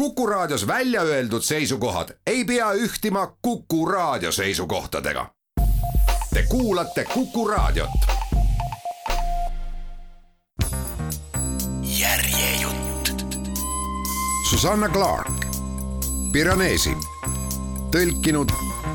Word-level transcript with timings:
Kuku 0.00 0.26
Raadios 0.26 0.66
välja 0.66 1.02
öeldud 1.02 1.42
seisukohad 1.42 2.08
ei 2.26 2.44
pea 2.44 2.72
ühtima 2.72 3.36
Kuku 3.42 3.86
Raadio 3.86 4.32
seisukohtadega. 4.32 5.30
Te 6.34 6.42
kuulate 6.48 7.04
Kuku 7.04 7.48
Raadiot. 7.48 7.90
järjejutt. 11.82 13.36
Susanna 14.50 14.88
Clark, 14.88 15.46
Piranesi, 16.32 16.96
tõlkinud 17.90 18.52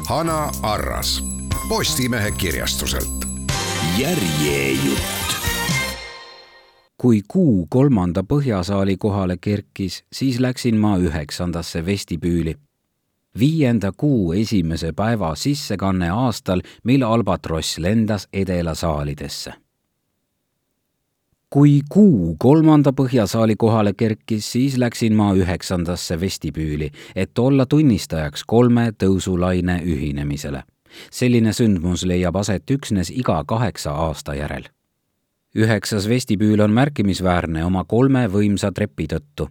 Hanna 0.09 0.49
Arras 0.61 1.23
Postimehe 1.69 2.31
kirjastuselt. 2.31 3.25
järjejutt 3.97 5.14
kui 7.05 7.21
kuu 7.27 7.67
kolmanda 7.69 8.23
põhjasaali 8.23 8.95
kohale 8.97 9.35
kerkis, 9.37 10.03
siis 10.13 10.39
läksin 10.39 10.77
ma 10.77 10.97
üheksandasse 10.97 11.85
vestibüüli. 11.85 12.55
viienda 13.39 13.91
kuu 13.97 14.33
esimese 14.33 14.93
päeva 14.93 15.35
sissekanne 15.35 16.09
aastal, 16.09 16.61
mil 16.83 17.03
albatross 17.03 17.77
lendas 17.77 18.27
edelasaalidesse. 18.33 19.53
kui 21.49 21.81
kuu 21.89 22.35
kolmanda 22.39 22.89
põhjasaali 22.89 23.55
kohale 23.55 23.93
kerkis, 23.93 24.51
siis 24.51 24.77
läksin 24.77 25.13
ma 25.13 25.33
üheksandasse 25.33 26.19
vestibüüli, 26.19 26.91
et 27.15 27.39
olla 27.39 27.65
tunnistajaks 27.65 28.43
kolme 28.47 28.93
tõusulaine 29.03 29.81
ühinemisele. 29.83 30.63
selline 31.11 31.53
sündmus 31.53 32.05
leiab 32.05 32.35
aset 32.35 32.71
üksnes 32.71 33.09
iga 33.09 33.43
kaheksa 33.47 33.91
aasta 33.91 34.33
järel 34.33 34.65
üheksas 35.55 36.09
vestibüül 36.09 36.59
on 36.59 36.71
märkimisväärne 36.71 37.63
oma 37.65 37.83
kolme 37.83 38.27
võimsa 38.27 38.71
trepi 38.71 39.07
tõttu. 39.07 39.49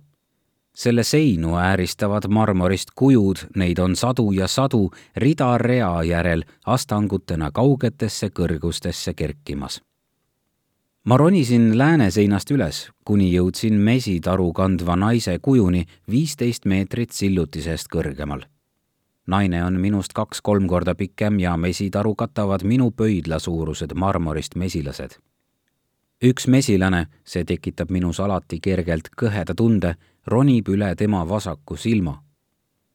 selle 0.75 1.03
seinu 1.03 1.55
ääristavad 1.55 2.27
marmorist 2.29 2.91
kujud, 2.95 3.39
neid 3.57 3.79
on 3.79 3.97
sadu 3.97 4.33
ja 4.33 4.49
sadu 4.49 4.91
rida 5.17 5.59
rea 5.59 6.03
järel 6.03 6.43
astangutena 6.67 7.51
kaugetesse 7.51 8.29
kõrgustesse 8.29 9.15
kerkimas. 9.15 9.81
ma 11.05 11.17
ronisin 11.17 11.79
lääneseinast 11.79 12.51
üles, 12.51 12.91
kuni 13.05 13.33
jõudsin 13.33 13.75
mesitaru 13.75 14.53
kandva 14.53 14.97
naise 14.97 15.39
kujuni 15.39 15.87
viisteist 16.11 16.65
meetrit 16.65 17.11
sillutisest 17.11 17.89
kõrgemal 17.89 18.45
naine 19.27 19.65
on 19.65 19.81
minust 19.81 20.13
kaks-kolm 20.13 20.67
korda 20.69 20.95
pikem 20.95 21.39
ja 21.39 21.57
mesitaru 21.57 22.15
katavad 22.15 22.63
minu 22.63 22.91
pöidla 22.91 23.39
suurused 23.39 23.95
marmorist 23.95 24.55
mesilased 24.55 25.17
üks 26.23 26.47
mesilane, 26.47 27.07
see 27.25 27.45
tekitab 27.45 27.91
minus 27.91 28.21
alati 28.21 28.61
kergelt 28.61 29.11
kõheda 29.17 29.55
tunde, 29.57 29.95
ronib 30.27 30.69
üle 30.69 30.95
tema 30.97 31.25
vasaku 31.29 31.77
silma. 31.77 32.21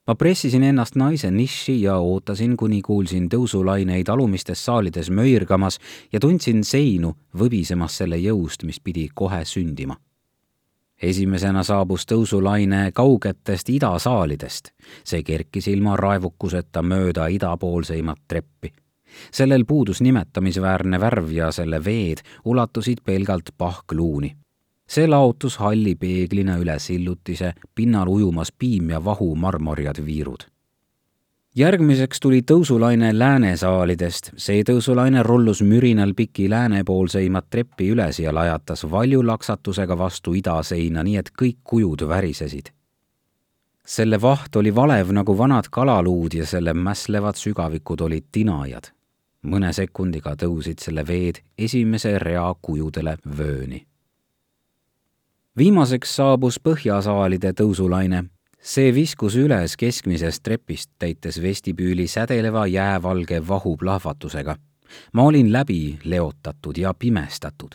ma 0.06 0.14
pressisin 0.14 0.62
ennast 0.62 0.96
naise 0.96 1.30
niši 1.30 1.82
ja 1.82 1.98
ootasin, 1.98 2.56
kuni 2.56 2.82
kuulsin 2.82 3.28
tõusulaineid 3.28 4.08
alumistes 4.08 4.64
saalides 4.64 5.10
möirgamas 5.10 5.78
ja 6.12 6.20
tundsin 6.20 6.64
seinu 6.64 7.14
võbisemas 7.38 7.96
selle 7.96 8.16
jõust, 8.18 8.64
mis 8.64 8.80
pidi 8.80 9.08
kohe 9.14 9.44
sündima 9.44 9.96
esimesena 11.02 11.62
saabus 11.62 12.04
tõusulaine 12.06 12.90
kaugetest 12.94 13.68
idasaalidest. 13.68 14.68
see 15.04 15.22
kerkis 15.22 15.68
ilma 15.68 15.96
raevukuseta 15.96 16.82
mööda 16.82 17.26
idapoolseimat 17.26 18.18
treppi 18.28 18.72
sellel 19.32 19.64
puudus 19.64 20.00
nimetamisväärne 20.00 21.00
värv 21.00 21.32
ja 21.32 21.52
selle 21.52 21.84
veed 21.84 22.22
ulatusid 22.44 22.98
pelgalt 23.04 23.50
pahkluuni. 23.58 24.36
see 24.90 25.06
laotus 25.06 25.56
halli 25.62 25.94
peeglina 25.94 26.56
üle 26.58 26.74
sillutise, 26.78 27.52
pinnal 27.74 28.08
ujumas 28.08 28.50
piim 28.52 28.90
ja 28.90 29.04
vahu 29.04 29.34
marmorjad 29.36 30.04
viirud. 30.06 30.40
järgmiseks 31.56 32.20
tuli 32.20 32.42
tõusulaine 32.42 33.18
läänesaalidest, 33.18 34.32
see 34.36 34.62
tõusulaine 34.62 35.22
rullus 35.22 35.62
mürinal 35.62 36.14
piki 36.14 36.50
läänepoolseimat 36.50 37.50
treppi 37.50 37.90
üles 37.90 38.18
ja 38.18 38.34
lajatas 38.34 38.90
valju 38.90 39.26
laksatusega 39.26 39.98
vastu 39.98 40.34
idaseina, 40.34 41.02
nii 41.02 41.16
et 41.16 41.32
kõik 41.42 41.58
kujud 41.64 42.08
värisesid 42.08 42.70
selle 43.90 44.20
vaht 44.22 44.56
oli 44.56 44.70
valev 44.74 45.10
nagu 45.10 45.34
vanad 45.38 45.66
kalaluud 45.70 46.34
ja 46.34 46.46
selle 46.46 46.74
mässlevad 46.74 47.34
sügavikud 47.34 48.00
olid 48.06 48.28
tinajad 48.32 48.92
mõne 49.42 49.72
sekundiga 49.72 50.34
tõusid 50.36 50.82
selle 50.84 51.04
veed 51.06 51.40
esimese 51.58 52.18
rea 52.18 52.54
kujudele 52.62 53.16
vööni. 53.38 53.86
viimaseks 55.56 56.16
saabus 56.16 56.60
põhjasaalide 56.60 57.52
tõusulaine. 57.52 58.24
see 58.60 58.94
viskus 58.94 59.36
üles 59.36 59.76
keskmisest 59.76 60.42
trepist, 60.42 60.90
täites 60.98 61.42
vestibüüli 61.42 62.06
sädeleva 62.06 62.66
jäävalge 62.66 63.48
vahuplahvatusega. 63.48 64.56
ma 65.12 65.22
olin 65.22 65.52
läbi 65.52 65.98
leotatud 66.04 66.76
ja 66.76 66.94
pimestatud. 66.94 67.74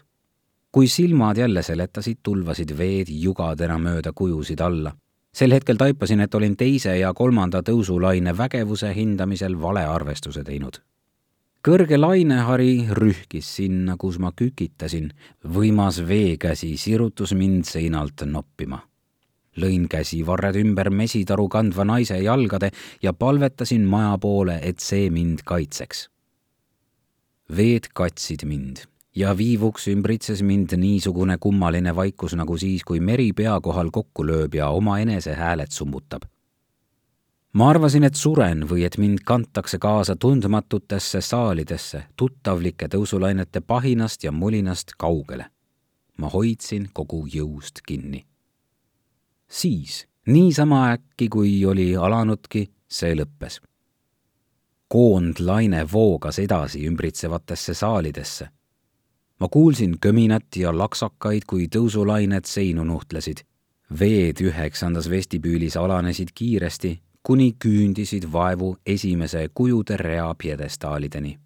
kui 0.72 0.88
silmad 0.88 1.38
jälle 1.38 1.64
seletasid, 1.64 2.18
tulvasid 2.24 2.78
veed 2.78 3.08
jugadena 3.10 3.78
mööda 3.78 4.12
kujusid 4.14 4.60
alla 4.60 4.96
sel 5.34 5.52
hetkel 5.52 5.76
taipasin, 5.76 6.20
et 6.20 6.36
olin 6.36 6.58
teise 6.58 6.98
ja 6.98 7.14
kolmanda 7.14 7.60
tõusulaine 7.60 8.38
vägevuse 8.38 8.94
hindamisel 8.96 9.62
valearvestuse 9.62 10.44
teinud 10.44 10.80
kõrge 11.66 11.98
lainehari 11.98 12.86
rühkis 12.94 13.48
sinna, 13.58 13.96
kus 13.98 14.20
ma 14.22 14.30
kükitasin. 14.38 15.10
võimas 15.42 15.98
veekäsi 16.08 16.78
sirutus 16.78 17.34
mind 17.34 17.66
seinalt 17.66 18.22
noppima. 18.26 18.80
lõin 19.58 19.88
käsivarred 19.88 20.56
ümber 20.56 20.90
mesitaru 20.90 21.48
kandva 21.50 21.84
naise 21.84 22.18
jalgade 22.22 22.70
ja 23.02 23.14
palvetasin 23.14 23.82
maja 23.82 24.18
poole, 24.18 24.60
et 24.62 24.80
see 24.80 25.10
mind 25.10 25.42
kaitseks. 25.46 26.10
veed 27.58 27.90
katsid 27.94 28.46
mind 28.46 28.86
ja 29.16 29.38
viivuks 29.38 29.88
ümbritses 29.88 30.42
mind 30.42 30.78
niisugune 30.78 31.38
kummaline 31.38 31.96
vaikus 31.96 32.36
nagu 32.36 32.58
siis, 32.58 32.84
kui 32.84 33.00
meri 33.00 33.34
pea 33.34 33.60
kohal 33.62 33.90
kokku 33.92 34.24
lööb 34.24 34.54
ja 34.54 34.70
omaenese 34.70 35.34
hääled 35.34 35.72
summutab 35.72 36.35
ma 37.56 37.70
arvasin, 37.72 38.04
et 38.04 38.16
suren 38.20 38.66
või 38.68 38.84
et 38.84 38.98
mind 39.00 39.22
kantakse 39.26 39.78
kaasa 39.80 40.16
tundmatutesse 40.20 41.22
saalidesse, 41.24 42.04
tuttavlike 42.16 42.90
tõusulainete 42.92 43.62
pahinast 43.62 44.24
ja 44.24 44.32
mulinast 44.32 44.92
kaugele. 44.98 45.46
ma 46.18 46.30
hoidsin 46.30 46.90
kogu 46.94 47.28
jõust 47.28 47.82
kinni. 47.88 48.26
siis, 49.48 50.08
niisama 50.28 50.92
äkki, 50.92 51.30
kui 51.30 51.66
oli 51.66 51.96
alanudki, 51.96 52.72
see 52.88 53.16
lõppes. 53.16 53.62
koondlaine 54.88 55.88
voogas 55.94 56.40
edasi 56.40 56.88
ümbritsevatesse 56.88 57.74
saalidesse. 57.74 58.50
ma 59.40 59.48
kuulsin 59.48 60.00
köminat 60.00 60.56
ja 60.56 60.78
laksakaid, 60.78 61.42
kui 61.48 61.68
tõusulained 61.68 62.46
seinu 62.46 62.84
nuhtlesid 62.84 63.46
veed 64.00 64.42
üheksandas 64.42 65.10
vestibüülis 65.10 65.78
alanesid 65.78 66.30
kiiresti 66.36 67.05
kuni 67.26 67.56
küündisid 67.66 68.28
vaevu 68.32 68.78
esimese 68.86 69.50
kujude 69.54 69.98
rea 69.98 70.36
pjedestaalideni. 70.38 71.40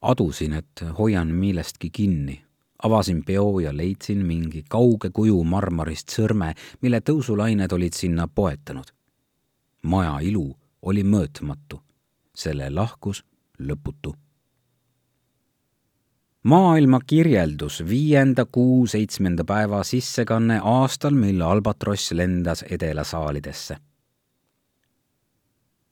adusin, 0.00 0.52
et 0.52 0.82
hoian 0.98 1.28
millestki 1.28 1.90
kinni. 1.90 2.44
avasin 2.82 3.24
peo 3.24 3.60
ja 3.60 3.76
leidsin 3.76 4.26
mingi 4.26 4.64
kauge 4.68 5.10
kuju 5.10 5.44
marmorist 5.44 6.08
sõrme, 6.08 6.52
mille 6.82 7.00
tõusulained 7.00 7.72
olid 7.72 7.92
sinna 7.92 8.28
poetanud. 8.34 8.84
maja 9.82 10.18
ilu 10.20 10.56
oli 10.82 11.02
mõõtmatu, 11.02 11.80
selle 12.34 12.70
lahkus 12.70 13.24
lõputu 13.58 14.14
maailma 16.42 17.00
kirjeldus 17.06 17.82
viienda 17.88 18.44
kuu 18.44 18.86
seitsmenda 18.86 19.44
päeva 19.44 19.84
sissekanne 19.84 20.60
aastal, 20.62 21.14
mil 21.14 21.42
albatross 21.42 22.12
lendas 22.12 22.64
edelasaalidesse 22.70 23.76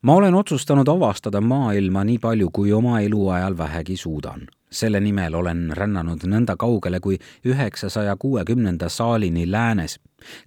ma 0.06 0.14
olen 0.14 0.34
otsustanud 0.34 0.88
avastada 0.88 1.40
maailma 1.40 2.04
nii 2.04 2.18
palju, 2.22 2.50
kui 2.52 2.72
oma 2.72 3.00
eluajal 3.00 3.58
vähegi 3.58 3.96
suudan. 3.96 4.46
selle 4.70 5.00
nimel 5.00 5.34
olen 5.34 5.72
rännanud 5.76 6.24
nõnda 6.26 6.56
kaugele 6.58 6.98
kui 7.00 7.18
üheksasaja 7.46 8.16
kuuekümnenda 8.18 8.88
saalini 8.88 9.50
läänes, 9.50 9.98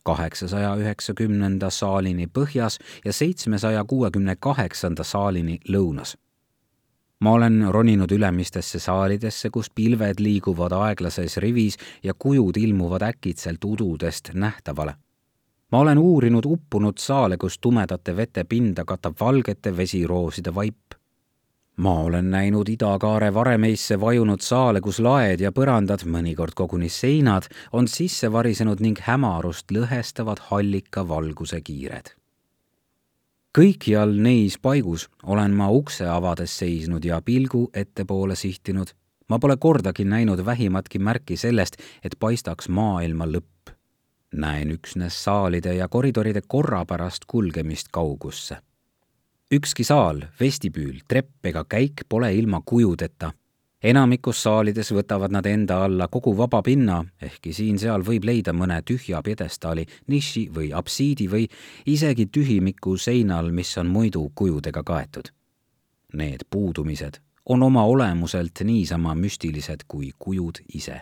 kaheksasaja 0.04 0.76
üheksakümnenda 0.76 1.70
saalini 1.70 2.28
põhjas 2.28 2.80
ja 3.06 3.14
seitsmesaja 3.14 3.84
kuuekümne 3.84 4.36
kaheksanda 4.40 5.04
saalini 5.04 5.60
lõunas 5.70 6.16
ma 7.20 7.32
olen 7.32 7.68
roninud 7.70 8.12
ülemistesse 8.12 8.80
saalidesse, 8.80 9.50
kus 9.50 9.70
pilved 9.76 10.20
liiguvad 10.20 10.72
aeglases 10.72 11.38
rivis 11.38 11.78
ja 12.04 12.14
kujud 12.14 12.58
ilmuvad 12.58 13.02
äkitselt 13.02 13.66
ududest 13.66 14.30
nähtavale 14.34 14.96
ma 15.72 15.80
olen 15.80 15.98
uurinud 15.98 16.46
uppunud 16.46 16.98
saale, 16.98 17.38
kus 17.38 17.60
tumedate 17.60 18.16
vete 18.18 18.44
pinda 18.44 18.86
katab 18.86 19.16
valgete 19.20 19.78
vesirooside 19.78 20.56
vaip. 20.56 20.76
ma 21.78 21.94
olen 22.00 22.32
näinud 22.32 22.70
idakaare 22.70 23.34
varemeisse 23.34 24.00
vajunud 24.00 24.42
saale, 24.42 24.82
kus 24.82 25.00
laed 25.00 25.40
ja 25.40 25.52
põrandad, 25.52 26.04
mõnikord 26.04 26.52
koguni 26.56 26.90
seinad, 26.90 27.48
on 27.72 27.88
sisse 27.88 28.32
varisenud 28.32 28.82
ning 28.84 29.00
hämarust 29.00 29.72
lõhestavad 29.72 30.40
hallika 30.50 31.08
valguse 31.08 31.62
kiired. 31.62 32.16
kõikjal 33.58 34.12
neis 34.16 34.58
paigus 34.58 35.10
olen 35.24 35.52
ma 35.52 35.70
ukse 35.70 36.08
avades 36.08 36.58
seisnud 36.58 37.06
ja 37.06 37.22
pilgu 37.22 37.70
ettepoole 37.74 38.36
sihtinud. 38.36 38.88
ma 39.30 39.40
pole 39.40 39.58
kordagi 39.58 40.04
näinud 40.04 40.46
vähimatki 40.46 41.00
märki 41.00 41.38
sellest, 41.38 41.78
et 42.04 42.16
paistaks 42.20 42.70
maailma 42.70 43.26
lõpp. 43.26 43.59
Näen 44.32 44.72
üksnes 44.72 45.24
saalide 45.24 45.74
ja 45.74 45.88
koridoride 45.88 46.42
korrapärast 46.48 47.26
kulgemist 47.28 47.88
kaugusse 47.92 48.58
ükski 49.52 49.84
saal, 49.84 50.22
vestibüül, 50.40 51.02
trepp 51.08 51.46
ega 51.46 51.64
käik 51.66 52.06
pole 52.10 52.34
ilma 52.36 52.62
kujudeta. 52.66 53.32
enamikus 53.84 54.44
saalides 54.44 54.92
võtavad 54.92 55.32
nad 55.32 55.46
enda 55.46 55.78
alla 55.86 56.08
kogu 56.08 56.34
vaba 56.38 56.62
pinna, 56.62 57.06
ehkki 57.22 57.54
siin-seal 57.54 58.04
võib 58.04 58.26
leida 58.28 58.54
mõne 58.54 58.82
tühja 58.84 59.22
pjedestaali, 59.24 59.86
niši 60.08 60.50
või 60.56 60.74
apsiidi 60.76 61.30
või 61.32 61.48
isegi 61.86 62.26
tühimiku 62.26 62.98
seinal, 62.98 63.52
mis 63.52 63.78
on 63.78 63.88
muidu 63.88 64.32
kujudega 64.36 64.84
kaetud. 64.84 65.32
Need 66.14 66.46
puudumised 66.50 67.22
on 67.46 67.64
oma 67.64 67.86
olemuselt 67.86 68.62
niisama 68.64 69.16
müstilised 69.16 69.88
kui 69.88 70.12
kujud 70.20 70.60
ise 70.74 71.02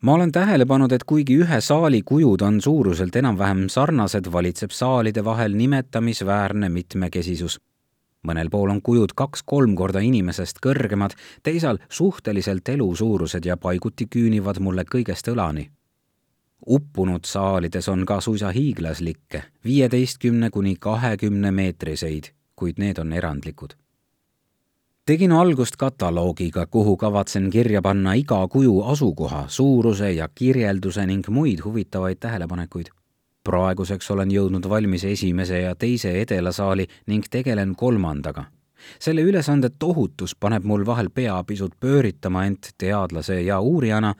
ma 0.00 0.12
olen 0.12 0.32
tähele 0.32 0.66
pannud, 0.66 0.92
et 0.92 1.04
kuigi 1.04 1.36
ühe 1.44 1.60
saali 1.60 2.02
kujud 2.04 2.40
on 2.40 2.60
suuruselt 2.60 3.16
enam-vähem 3.16 3.68
sarnased, 3.68 4.32
valitseb 4.32 4.70
saalide 4.70 5.24
vahel 5.24 5.56
nimetamisväärne 5.56 6.68
mitmekesisus. 6.68 7.60
mõnel 8.28 8.50
pool 8.50 8.68
on 8.70 8.82
kujud 8.82 9.12
kaks-kolm 9.16 9.74
korda 9.74 10.00
inimesest 10.04 10.58
kõrgemad, 10.66 11.14
teisal 11.42 11.78
suhteliselt 11.88 12.68
elusuurused 12.68 13.44
ja 13.44 13.56
paiguti 13.56 14.06
küünivad 14.06 14.60
mulle 14.60 14.84
kõigest 14.94 15.28
õlani. 15.28 15.70
uppunud 16.66 17.24
saalides 17.24 17.88
on 17.88 18.06
ka 18.06 18.20
suisa 18.20 18.50
hiiglaslikke, 18.50 19.42
viieteistkümne 19.64 20.50
kuni 20.50 20.76
kahekümne 20.76 21.50
meetriseid, 21.50 22.32
kuid 22.56 22.78
need 22.78 22.98
on 22.98 23.12
erandlikud 23.12 23.74
tegin 25.10 25.32
algust 25.32 25.74
kataloogiga, 25.76 26.66
kuhu 26.66 26.96
kavatsen 26.96 27.48
kirja 27.50 27.82
panna 27.82 28.12
iga 28.14 28.48
kuju 28.48 28.82
asukoha, 28.92 29.44
suuruse 29.48 30.12
ja 30.12 30.28
kirjelduse 30.34 31.02
ning 31.06 31.28
muid 31.28 31.64
huvitavaid 31.64 32.18
tähelepanekuid. 32.20 32.86
praeguseks 33.44 34.10
olen 34.10 34.30
jõudnud 34.30 34.68
valmis 34.68 35.04
esimese 35.04 35.60
ja 35.60 35.74
teise 35.74 36.12
edelasaali 36.20 36.86
ning 37.06 37.24
tegelen 37.30 37.74
kolmandaga. 37.76 38.44
selle 38.98 39.22
ülesande 39.22 39.70
tohutus 39.78 40.36
paneb 40.36 40.64
mul 40.64 40.86
vahel 40.86 41.10
pea 41.10 41.44
pisut 41.44 41.74
pööritama, 41.80 42.44
ent 42.46 42.70
teadlase 42.78 43.40
ja 43.42 43.60
uurijana 43.60 44.14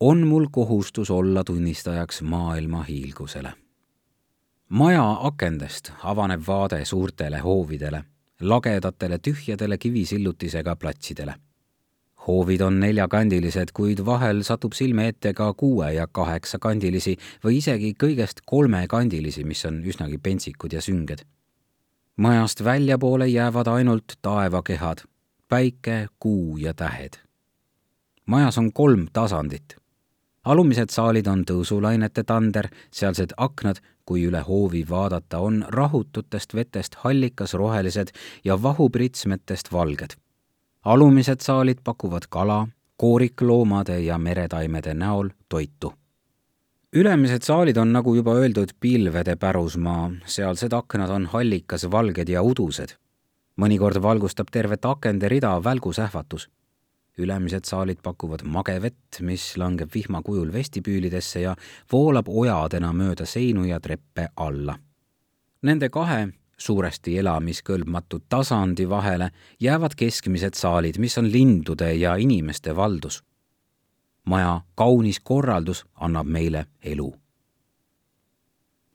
on 0.00 0.26
mul 0.26 0.46
kohustus 0.50 1.10
olla 1.10 1.44
tunnistajaks 1.44 2.22
maailma 2.22 2.82
hiilgusele. 2.82 3.52
maja 4.68 5.16
akendest 5.20 5.92
avaneb 6.02 6.42
vaade 6.46 6.84
suurtele 6.84 7.38
hoovidele 7.38 8.04
lagedatele 8.40 9.18
tühjadele 9.18 9.78
kivisillutisega 9.78 10.76
platsidele. 10.76 11.34
hoovid 12.26 12.60
on 12.60 12.80
neljakandilised, 12.80 13.70
kuid 13.72 14.00
vahel 14.04 14.42
satub 14.42 14.72
silme 14.72 15.08
ette 15.08 15.32
ka 15.34 15.52
kuue- 15.54 15.92
ja 15.94 16.06
kaheksakandilisi 16.06 17.16
või 17.44 17.56
isegi 17.56 17.94
kõigest 18.04 18.42
kolmekandilisi, 18.46 19.44
mis 19.44 19.64
on 19.64 19.84
üsnagi 19.84 20.18
pentsikud 20.18 20.72
ja 20.72 20.80
sünged. 20.80 21.22
majast 22.16 22.64
väljapoole 22.64 23.26
jäävad 23.28 23.66
ainult 23.66 24.18
taevakehad, 24.22 24.98
päike, 25.48 26.08
kuu 26.18 26.56
ja 26.56 26.74
tähed. 26.74 27.16
majas 28.26 28.58
on 28.58 28.72
kolm 28.72 29.06
tasandit 29.12 29.76
alumised 30.46 30.92
saalid 30.94 31.26
on 31.26 31.44
tõusulainete 31.46 32.24
tander, 32.26 32.68
sealsed 32.94 33.34
aknad 33.36 33.80
kui 34.06 34.22
üle 34.24 34.40
hoovi 34.40 34.84
vaadata, 34.88 35.38
on 35.38 35.64
rahututest 35.68 36.54
vetest 36.54 36.94
hallikas 37.02 37.54
rohelised 37.54 38.08
ja 38.44 38.62
vahupritsmetest 38.62 39.72
valged. 39.72 40.16
alumised 40.84 41.40
saalid 41.40 41.78
pakuvad 41.84 42.22
kala, 42.30 42.68
koorikloomade 42.96 44.00
ja 44.00 44.18
meretaimede 44.18 44.94
näol 44.94 45.28
toitu. 45.48 45.92
ülemised 46.92 47.42
saalid 47.42 47.76
on, 47.76 47.92
nagu 47.92 48.14
juba 48.14 48.34
öeldud, 48.34 48.68
pilvede 48.80 49.36
pärusmaa, 49.36 50.10
sealsed 50.26 50.72
aknad 50.72 51.10
on 51.10 51.26
hallikas 51.26 51.90
valged 51.90 52.28
ja 52.28 52.42
udused. 52.42 52.96
mõnikord 53.60 54.02
valgustab 54.02 54.46
tervet 54.52 54.84
akende 54.84 55.28
rida 55.28 55.64
välgusähvatus 55.64 56.48
ülemised 57.18 57.64
saalid 57.64 57.98
pakuvad 58.02 58.44
magevett, 58.44 59.20
mis 59.20 59.56
langeb 59.56 59.90
vihma 59.94 60.22
kujul 60.22 60.52
vestibüülidesse 60.52 61.40
ja 61.40 61.56
voolab 61.92 62.28
ojadena 62.28 62.92
mööda 62.92 63.26
seinu 63.26 63.64
ja 63.64 63.80
treppe 63.80 64.28
alla. 64.36 64.76
Nende 65.62 65.88
kahe 65.88 66.28
suuresti 66.58 67.18
elamiskõlbmatu 67.18 68.20
tasandi 68.28 68.88
vahele 68.88 69.30
jäävad 69.60 69.96
keskmised 69.96 70.54
saalid, 70.54 70.98
mis 70.98 71.18
on 71.18 71.32
lindude 71.32 71.94
ja 71.94 72.16
inimeste 72.16 72.76
valdus. 72.76 73.22
maja 74.24 74.60
kaunis 74.74 75.20
korraldus 75.20 75.84
annab 75.94 76.26
meile 76.26 76.66
elu. 76.82 77.14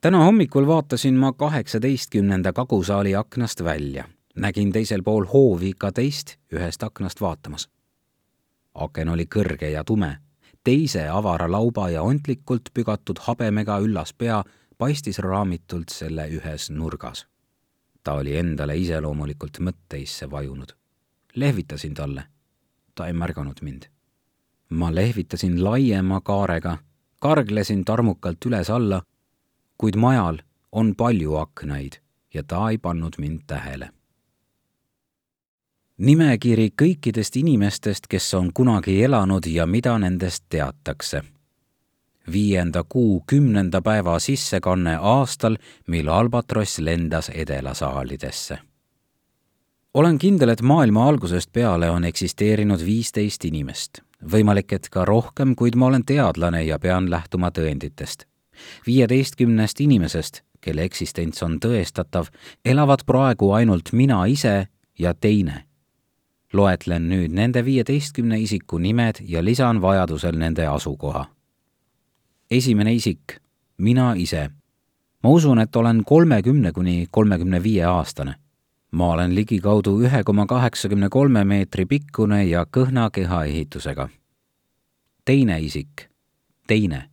täna 0.01 0.23
hommikul 0.23 0.67
vaatasin 0.67 1.13
ma 1.13 1.33
kaheksateistkümnenda 1.33 2.53
kagusaali 2.53 3.15
aknast 3.15 3.63
välja. 3.63 4.03
nägin 4.35 4.71
teisel 4.71 5.03
pool 5.03 5.25
hoovi 5.25 5.73
ka 5.77 5.91
teist 5.91 6.37
ühest 6.53 6.83
aknast 6.83 7.21
vaatamas 7.21 7.69
aken 8.73 9.09
oli 9.09 9.25
kõrge 9.25 9.71
ja 9.71 9.83
tume. 9.83 10.17
teise 10.63 11.07
avara 11.09 11.51
lauba 11.51 11.89
ja 11.89 12.01
ontlikult 12.01 12.69
pügatud 12.73 13.19
habemega 13.19 13.79
üllas 13.79 14.13
pea 14.13 14.43
paistis 14.77 15.19
raamitult 15.19 15.89
selle 15.89 16.27
ühes 16.29 16.69
nurgas. 16.69 17.27
ta 18.03 18.13
oli 18.13 18.37
endale 18.37 18.77
iseloomulikult 18.77 19.59
mõtteisse 19.59 20.31
vajunud. 20.31 20.71
lehvitasin 21.35 21.93
talle. 21.93 22.23
ta 22.95 23.07
ei 23.07 23.13
märganud 23.13 23.61
mind. 23.61 23.83
ma 24.69 24.95
lehvitasin 24.95 25.63
laiema 25.63 26.21
kaarega, 26.21 26.77
karglesin 27.19 27.85
tarmukalt 27.85 28.45
üles-alla, 28.45 29.01
kuid 29.77 29.95
majal 29.95 30.37
on 30.71 30.95
palju 30.95 31.35
aknaid 31.35 32.01
ja 32.33 32.43
ta 32.43 32.69
ei 32.69 32.77
pannud 32.77 33.13
mind 33.17 33.41
tähele 33.47 33.91
nimekiri 36.01 36.71
kõikidest 36.81 37.35
inimestest, 37.37 38.07
kes 38.09 38.33
on 38.33 38.49
kunagi 38.53 39.03
elanud 39.03 39.45
ja 39.45 39.67
mida 39.67 39.97
nendest 39.99 40.43
teatakse. 40.49 41.21
viienda 42.31 42.83
kuu 42.89 43.23
kümnenda 43.27 43.81
päeva 43.81 44.19
sissekanne 44.19 44.97
aastal, 45.01 45.57
mil 45.87 46.07
albatross 46.07 46.79
lendas 46.79 47.29
edelasaalidesse. 47.29 48.57
olen 49.93 50.17
kindel, 50.17 50.49
et 50.49 50.61
maailma 50.61 51.07
algusest 51.07 51.51
peale 51.53 51.89
on 51.89 52.03
eksisteerinud 52.03 52.85
viisteist 52.85 53.45
inimest, 53.45 54.01
võimalik, 54.31 54.73
et 54.73 54.89
ka 54.89 55.05
rohkem, 55.05 55.55
kuid 55.55 55.75
ma 55.75 55.85
olen 55.85 56.05
teadlane 56.05 56.63
ja 56.63 56.79
pean 56.79 57.09
lähtuma 57.09 57.51
tõenditest. 57.51 58.25
viieteistkümnest 58.87 59.79
inimesest, 59.81 60.41
kelle 60.61 60.83
eksistents 60.83 61.43
on 61.43 61.59
tõestatav, 61.59 62.27
elavad 62.65 62.99
praegu 63.05 63.51
ainult 63.51 63.93
mina 63.93 64.25
ise 64.25 64.67
ja 64.99 65.13
teine 65.13 65.70
loetlen 66.53 67.09
nüüd 67.09 67.31
nende 67.35 67.65
viieteistkümne 67.65 68.39
isiku 68.39 68.79
nimed 68.79 69.21
ja 69.27 69.43
lisan 69.45 69.81
vajadusel 69.81 70.37
nende 70.37 70.67
asukoha. 70.67 71.25
esimene 72.51 72.93
isik, 72.93 73.39
mina 73.77 74.13
ise. 74.15 74.49
ma 75.23 75.29
usun, 75.29 75.59
et 75.59 75.75
olen 75.75 76.03
kolmekümne 76.03 76.71
kuni 76.71 77.07
kolmekümne 77.11 77.63
viie 77.63 77.85
aastane. 77.85 78.35
ma 78.91 79.11
olen 79.11 79.35
ligikaudu 79.35 80.01
ühe 80.01 80.23
koma 80.23 80.45
kaheksakümne 80.45 81.09
kolme 81.09 81.43
meetri 81.43 81.85
pikkune 81.85 82.45
ja 82.45 82.65
kõhna 82.77 83.09
kehaehitusega. 83.11 84.09
teine 85.25 85.61
isik, 85.61 86.09
teine. 86.67 87.09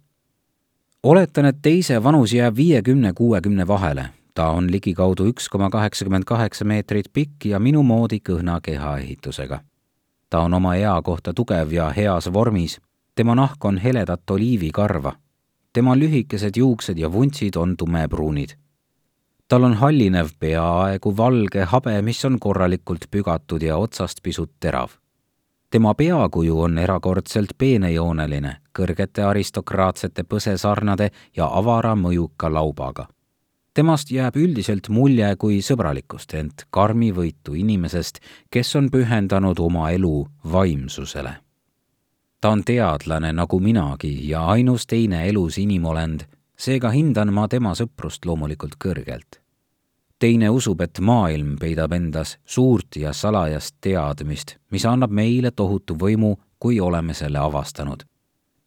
oletan, 1.03 1.45
et 1.45 1.63
teise 1.63 2.03
vanus 2.05 2.33
jääb 2.33 2.57
viiekümne, 2.57 3.13
kuuekümne 3.13 3.67
vahele 3.67 4.18
ta 4.35 4.49
on 4.51 4.73
ligikaudu 4.73 5.27
üks 5.33 5.49
koma 5.49 5.71
kaheksakümmend 5.71 6.25
kaheksa 6.25 6.65
meetrit 6.65 7.07
pikk 7.13 7.45
ja 7.45 7.59
minu 7.59 7.83
moodi 7.83 8.21
kõhna 8.29 8.61
kehaehitusega. 8.63 9.61
ta 10.31 10.41
on 10.41 10.55
oma 10.55 10.75
ea 10.75 11.03
kohta 11.03 11.35
tugev 11.35 11.73
ja 11.73 11.91
heas 11.91 12.33
vormis, 12.33 12.81
tema 13.15 13.35
nahk 13.35 13.65
on 13.65 13.79
heledat 13.79 14.31
oliivikarva. 14.31 15.13
tema 15.73 15.97
lühikesed 15.97 16.57
juuksed 16.57 16.99
ja 16.99 17.13
vuntsid 17.13 17.57
on 17.57 17.77
tumepruunid. 17.77 18.49
tal 19.49 19.65
on 19.65 19.75
hallinev 19.75 20.29
peaaegu 20.39 21.17
valge 21.17 21.65
habe, 21.65 22.03
mis 22.03 22.25
on 22.25 22.39
korralikult 22.39 23.05
pügatud 23.11 23.63
ja 23.63 23.77
otsast 23.77 24.23
pisut 24.23 24.53
terav 24.61 24.89
tema 25.71 25.95
peakuju 25.95 26.61
on 26.61 26.79
erakordselt 26.79 27.51
peenejooneline, 27.59 28.57
kõrgete 28.79 29.23
aristokraatsete 29.23 30.23
põsesarnade 30.23 31.11
ja 31.37 31.51
avara 31.53 31.95
mõjuka 31.95 32.53
laubaga 32.53 33.09
temast 33.79 34.11
jääb 34.11 34.35
üldiselt 34.35 34.89
mulje 34.91 35.29
kui 35.39 35.61
sõbralikust, 35.63 36.33
ent 36.35 36.65
karmivõitu 36.75 37.55
inimesest, 37.55 38.19
kes 38.51 38.75
on 38.75 38.89
pühendanud 38.91 39.61
oma 39.63 39.91
elu 39.95 40.27
vaimsusele. 40.53 41.37
ta 42.41 42.51
on 42.51 42.65
teadlane 42.65 43.33
nagu 43.33 43.61
minagi 43.61 44.29
ja 44.29 44.47
ainus 44.47 44.87
teine 44.87 45.29
elus 45.29 45.59
inimolend, 45.59 46.27
seega 46.59 46.91
hindan 46.91 47.33
ma 47.33 47.49
tema 47.49 47.75
sõprust 47.75 48.27
loomulikult 48.27 48.75
kõrgelt 48.85 49.39
teine 50.19 50.51
usub, 50.51 50.81
et 50.81 50.99
maailm 50.99 51.55
peidab 51.61 51.93
endas 51.93 52.39
suurt 52.45 52.97
ja 52.97 53.13
salajast 53.13 53.77
teadmist, 53.81 54.57
mis 54.71 54.87
annab 54.87 55.15
meile 55.15 55.51
tohutu 55.51 55.95
võimu, 55.95 56.35
kui 56.59 56.81
oleme 56.81 57.15
selle 57.15 57.39
avastanud. 57.39 58.03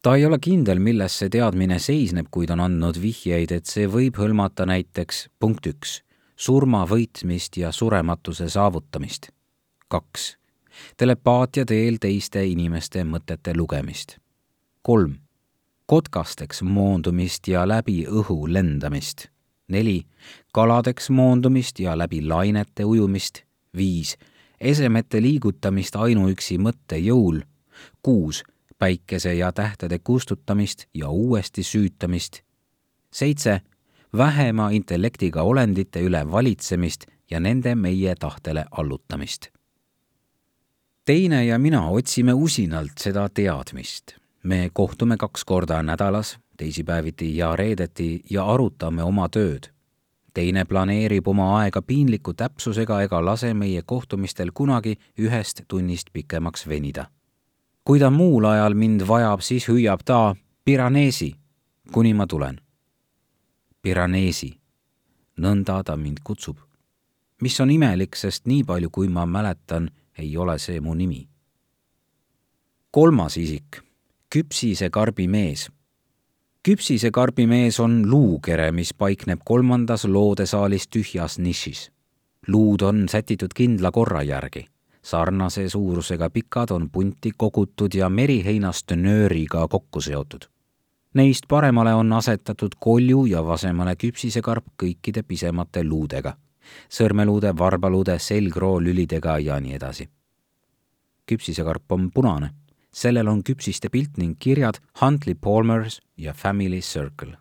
Ta 0.01 0.15
ei 0.15 0.25
ole 0.25 0.39
kindel, 0.41 0.79
milles 0.79 1.17
see 1.19 1.29
teadmine 1.29 1.79
seisneb, 1.79 2.27
kuid 2.31 2.51
on 2.53 2.63
andnud 2.65 2.99
vihjeid, 3.01 3.51
et 3.51 3.65
see 3.69 3.87
võib 3.87 4.17
hõlmata 4.17 4.65
näiteks 4.65 5.27
punkt 5.39 5.67
üks, 5.69 6.01
surma 6.35 6.85
võitmist 6.89 7.57
ja 7.57 7.71
surematuse 7.71 8.49
saavutamist. 8.49 9.29
kaks, 9.87 10.37
telepaatia 10.97 11.65
teel 11.65 11.97
teiste 11.99 12.45
inimeste 12.45 13.03
mõtete 13.03 13.55
lugemist. 13.57 14.17
kolm, 14.81 15.19
kotkasteks 15.85 16.61
moondumist 16.61 17.47
ja 17.47 17.67
läbi 17.67 18.05
õhu 18.07 18.47
lendamist 18.47 19.31
neli, 19.71 20.03
kaladeks 20.53 21.09
moondumist 21.09 21.79
ja 21.79 21.95
läbi 21.97 22.21
lainete 22.27 22.85
ujumist, 22.85 23.43
viis, 23.77 24.17
esemete 24.59 25.21
liigutamist 25.21 25.95
ainuüksi 25.95 26.57
mõtte 26.61 26.99
jõul, 26.99 27.41
kuus, 28.03 28.43
päikese 28.81 29.33
ja 29.33 29.51
tähtede 29.51 29.99
kustutamist 29.99 30.85
ja 30.93 31.09
uuesti 31.09 31.63
süütamist, 31.63 32.39
seitse, 33.13 33.61
vähema 34.17 34.69
intellektiga 34.69 35.41
olendite 35.41 36.01
üle 36.01 36.31
valitsemist 36.31 37.05
ja 37.31 37.39
nende 37.39 37.75
meie 37.75 38.15
tahtele 38.15 38.65
allutamist. 38.71 39.47
teine 41.05 41.45
ja 41.45 41.59
mina 41.59 41.87
otsime 41.87 42.33
usinalt 42.33 42.97
seda 42.99 43.29
teadmist. 43.29 44.15
me 44.43 44.69
kohtume 44.73 45.17
kaks 45.17 45.45
korda 45.45 45.83
nädalas 45.83 46.39
teisipäeviti 46.57 47.37
ja 47.37 47.55
reedeti 47.55 48.21
ja 48.29 48.45
arutame 48.45 49.03
oma 49.03 49.29
tööd. 49.29 49.69
teine 50.33 50.65
planeerib 50.65 51.27
oma 51.27 51.57
aega 51.59 51.81
piinliku 51.81 52.33
täpsusega 52.33 53.01
ega 53.01 53.25
lase 53.25 53.53
meie 53.53 53.81
kohtumistel 53.85 54.51
kunagi 54.53 54.97
ühest 55.19 55.61
tunnist 55.67 56.07
pikemaks 56.13 56.67
venida. 56.67 57.05
Kui 57.83 57.99
ta 57.99 58.09
muul 58.09 58.45
ajal 58.45 58.73
mind 58.73 59.05
vajab, 59.07 59.41
siis 59.41 59.67
hüüab 59.69 60.03
ta 60.05 60.35
Piranesi, 60.63 61.31
kuni 61.91 62.13
ma 62.13 62.27
tulen. 62.27 62.59
Piranesi, 63.81 64.51
nõnda 65.37 65.83
ta 65.83 65.97
mind 65.97 66.21
kutsub. 66.23 66.57
mis 67.41 67.59
on 67.59 67.71
imelik, 67.71 68.15
sest 68.15 68.45
nii 68.45 68.63
palju, 68.63 68.89
kui 68.89 69.07
ma 69.07 69.25
mäletan, 69.25 69.89
ei 70.17 70.37
ole 70.37 70.59
see 70.59 70.79
mu 70.79 70.93
nimi. 70.93 71.27
kolmas 72.91 73.37
isik, 73.37 73.81
küpsise 74.29 74.89
karbi 74.89 75.27
mees 75.27 75.69
küpsise 76.63 77.09
karbimees 77.11 77.79
on 77.79 78.03
luukere, 78.09 78.71
mis 78.71 78.93
paikneb 78.93 79.41
kolmandas 79.45 80.05
loodesaalis 80.05 80.87
tühjas 80.87 81.39
nišis. 81.39 81.91
luud 82.47 82.81
on 82.81 83.09
sätitud 83.09 83.53
kindla 83.55 83.91
korra 83.91 84.23
järgi. 84.23 84.65
Sarnase 85.01 85.69
suurusega 85.69 86.29
pikad 86.29 86.71
on 86.71 86.89
punti 86.89 87.31
kogutud 87.37 87.93
ja 87.93 88.09
meriheinast 88.09 88.91
nööriga 88.95 89.67
kokku 89.67 90.01
seotud. 90.01 90.45
Neist 91.13 91.47
paremale 91.47 91.93
on 91.93 92.13
asetatud 92.13 92.77
kolju 92.79 93.25
ja 93.25 93.43
vasemale 93.45 93.95
küpsisekarp 93.95 94.65
kõikide 94.83 95.23
pisemate 95.27 95.83
luudega, 95.83 96.33
sõrmeluude, 96.89 97.51
varbaluude, 97.57 98.19
selgroolülidega 98.19 99.37
ja 99.39 99.59
nii 99.59 99.75
edasi. 99.75 100.09
küpsisekarp 101.25 101.91
on 101.91 102.11
punane 102.11 102.49
sellel 102.91 103.27
on 103.27 103.43
küpsiste 103.43 103.89
pilt 103.89 104.17
ning 104.19 104.35
kirjad 104.39 104.79
Huntley 105.01 105.35
Palmers 105.35 106.01
ja 106.17 106.33
Family 106.33 106.81
Circle. 106.81 107.37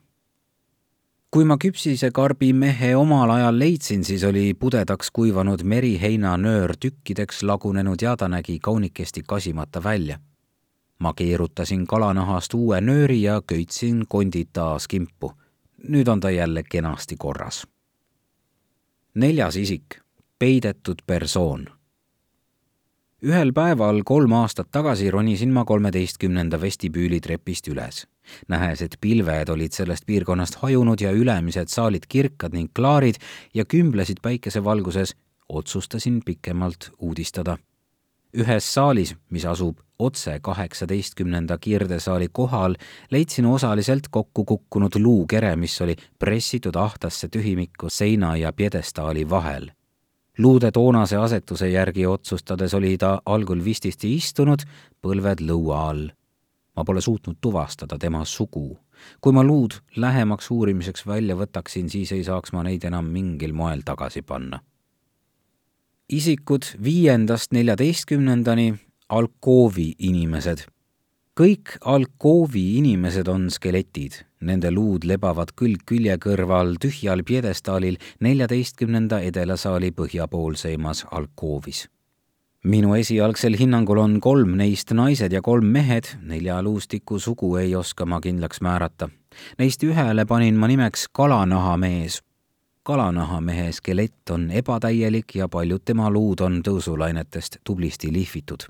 Kui 1.30 1.44
ma 1.44 1.56
küpsise 1.62 2.10
karbi 2.10 2.52
mehe 2.52 2.96
omal 2.96 3.30
ajal 3.30 3.58
leidsin, 3.58 4.04
siis 4.04 4.24
oli 4.24 4.54
pudedaks 4.54 5.10
kuivanud 5.10 5.62
meriheinanöör 5.62 6.74
tükkideks 6.80 7.42
lagunenud 7.42 8.02
ja 8.02 8.16
ta 8.16 8.28
nägi 8.28 8.58
kaunikesti 8.58 9.22
kasimata 9.26 9.84
välja. 9.84 10.18
ma 10.98 11.14
keerutasin 11.14 11.86
kalanahast 11.86 12.54
uue 12.54 12.80
nööri 12.80 13.22
ja 13.22 13.42
köitsin 13.46 14.04
kondid 14.08 14.48
taas 14.52 14.88
kimpu. 14.88 15.32
nüüd 15.88 16.08
on 16.08 16.20
ta 16.20 16.30
jälle 16.30 16.62
kenasti 16.62 17.16
korras. 17.16 17.66
neljas 19.14 19.56
isik, 19.56 20.00
peidetud 20.38 20.98
persoon 21.06 21.79
ühel 23.20 23.52
päeval 23.52 24.00
kolm 24.06 24.32
aastat 24.32 24.70
tagasi 24.72 25.10
ronisin 25.12 25.52
ma 25.52 25.64
kolmeteistkümnenda 25.68 26.60
vestibüüli 26.60 27.20
trepist 27.20 27.68
üles. 27.68 28.06
nähes, 28.48 28.82
et 28.82 28.96
pilved 29.00 29.48
olid 29.48 29.72
sellest 29.72 30.06
piirkonnast 30.06 30.54
hajunud 30.62 31.00
ja 31.00 31.10
ülemised 31.12 31.68
saalid 31.68 32.06
kirkad 32.08 32.54
ning 32.54 32.70
klaarid 32.74 33.18
ja 33.54 33.64
kümblesid 33.64 34.22
päikesevalguses, 34.22 35.14
otsustasin 35.48 36.22
pikemalt 36.24 36.90
uudistada. 36.98 37.58
ühes 38.34 38.74
saalis, 38.74 39.14
mis 39.30 39.44
asub 39.44 39.78
otse 39.98 40.38
kaheksateistkümnenda 40.42 41.58
kirdesaali 41.58 42.28
kohal, 42.32 42.74
leidsin 43.10 43.46
osaliselt 43.46 44.08
kokku 44.10 44.44
kukkunud 44.44 44.96
luukere, 44.96 45.56
mis 45.56 45.80
oli 45.80 45.96
pressitud 46.18 46.74
ahtasse 46.74 47.28
tühimikku 47.28 47.90
seina 47.90 48.36
ja 48.36 48.52
pjedestaali 48.52 49.30
vahel 49.30 49.70
luude 50.38 50.70
toonase 50.70 51.16
asetuse 51.16 51.68
järgi 51.70 52.06
otsustades 52.06 52.74
oli 52.74 52.96
ta 52.98 53.20
algul 53.26 53.64
vististi 53.64 54.14
istunud, 54.14 54.64
põlved 55.02 55.44
lõua 55.44 55.88
all. 55.88 56.08
ma 56.76 56.84
pole 56.84 57.00
suutnud 57.00 57.36
tuvastada 57.40 57.98
tema 57.98 58.24
sugu. 58.24 58.78
kui 59.20 59.32
ma 59.32 59.44
luud 59.44 59.74
lähemaks 59.96 60.50
uurimiseks 60.50 61.06
välja 61.06 61.36
võtaksin, 61.36 61.88
siis 61.88 62.12
ei 62.12 62.24
saaks 62.24 62.52
ma 62.52 62.62
neid 62.62 62.84
enam 62.84 63.04
mingil 63.04 63.52
moel 63.52 63.82
tagasi 63.84 64.22
panna. 64.22 64.60
isikud 66.08 66.64
viiendast 66.82 67.52
neljateistkümnendani 67.52 68.74
alkoovi 69.08 69.94
inimesed 69.98 70.66
kõik 71.40 71.78
alkoovi 71.88 72.62
inimesed 72.80 73.28
on 73.32 73.46
skeletid, 73.52 74.18
nende 74.40 74.70
luud 74.70 75.04
lebavad 75.04 75.52
külg 75.56 75.82
külje 75.86 76.16
kõrval 76.24 76.76
tühjal 76.80 77.22
pjedestaalil 77.26 77.98
neljateistkümnenda 78.20 79.20
edelasaali 79.20 79.90
põhjapoolseimas 79.90 81.04
alkoovis. 81.10 81.88
minu 82.64 82.94
esialgsel 82.94 83.56
hinnangul 83.56 83.98
on 83.98 84.20
kolm 84.20 84.56
neist 84.56 84.90
naised 84.92 85.32
ja 85.32 85.42
kolm 85.42 85.66
mehed, 85.66 86.08
nelja 86.22 86.62
luustiku 86.62 87.18
sugu 87.18 87.56
ei 87.56 87.74
oska 87.74 88.06
ma 88.06 88.20
kindlaks 88.20 88.60
määrata. 88.60 89.08
Neist 89.58 89.82
ühele 89.82 90.26
panin 90.26 90.54
ma 90.54 90.66
nimeks 90.66 91.08
kalanahamees 91.12 92.20
kalanahamehe 92.82 93.72
skelett 93.72 94.30
on 94.30 94.50
ebatäielik 94.50 95.34
ja 95.34 95.48
paljud 95.48 95.84
tema 95.84 96.10
luud 96.10 96.40
on 96.40 96.60
tõusulainetest 96.66 97.60
tublisti 97.64 98.12
lihvitud 98.12 98.68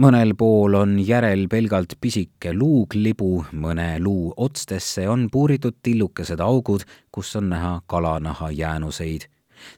mõnel 0.00 0.34
pool 0.38 0.74
on 0.74 0.96
järel 1.04 1.46
pelgalt 1.52 1.96
pisike 2.00 2.52
luuglibu, 2.56 3.44
mõne 3.52 3.98
luu 4.00 4.32
otstesse 4.36 5.08
on 5.08 5.28
puuritud 5.32 5.76
tillukesed 5.82 6.40
augud, 6.40 6.86
kus 7.12 7.36
on 7.36 7.50
näha 7.52 7.80
kalanaha 7.86 8.50
jäänuseid. 8.50 9.28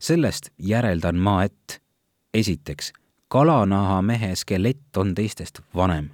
sellest 0.01 0.51
järeldan 0.59 1.17
ma, 1.17 1.43
et 1.43 1.83
esiteks, 2.35 2.93
kalanaha 3.29 4.03
mehe 4.03 4.35
skelett 4.35 4.97
on 4.97 5.15
teistest 5.15 5.61
vanem. 5.75 6.11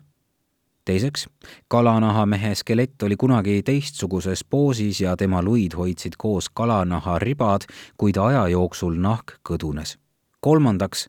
teiseks, 0.84 1.28
kalanaha 1.68 2.26
mehe 2.26 2.54
skelett 2.54 3.02
oli 3.02 3.16
kunagi 3.16 3.62
teistsuguses 3.62 4.44
poosis 4.44 5.00
ja 5.00 5.16
tema 5.16 5.42
luid 5.42 5.74
hoidsid 5.76 6.12
koos 6.18 6.48
kalanaha 6.48 7.18
ribad, 7.18 7.68
kuid 7.96 8.16
aja 8.16 8.48
jooksul 8.48 8.94
nahk 8.94 9.38
kõdunes. 9.48 9.98
kolmandaks 10.40 11.08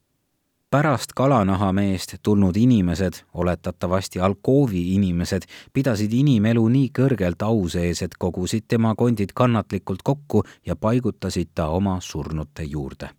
pärast 0.72 1.12
kalanahameest 1.16 2.16
tulnud 2.24 2.56
inimesed, 2.56 3.14
oletatavasti 3.34 4.20
alkoovi 4.20 4.96
inimesed, 4.96 5.42
pidasid 5.74 6.14
inimelu 6.14 6.64
nii 6.68 6.92
kõrgelt 7.00 7.44
au 7.44 7.68
sees, 7.70 8.02
et 8.02 8.16
kogusid 8.20 8.66
tema 8.68 8.96
kondid 8.96 9.36
kannatlikult 9.36 10.00
kokku 10.04 10.44
ja 10.66 10.76
paigutasid 10.76 11.52
ta 11.56 11.68
oma 11.68 11.98
surnute 12.02 12.64
juurde. 12.64 13.10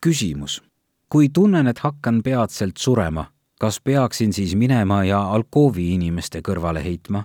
küsimus. 0.00 0.62
kui 1.08 1.28
tunnen, 1.28 1.66
et 1.66 1.78
hakkan 1.78 2.22
peatselt 2.22 2.76
surema, 2.76 3.24
kas 3.60 3.80
peaksin 3.80 4.32
siis 4.32 4.54
minema 4.54 5.04
ja 5.04 5.22
alkoovi 5.22 5.94
inimeste 5.94 6.40
kõrvale 6.40 6.84
heitma? 6.84 7.24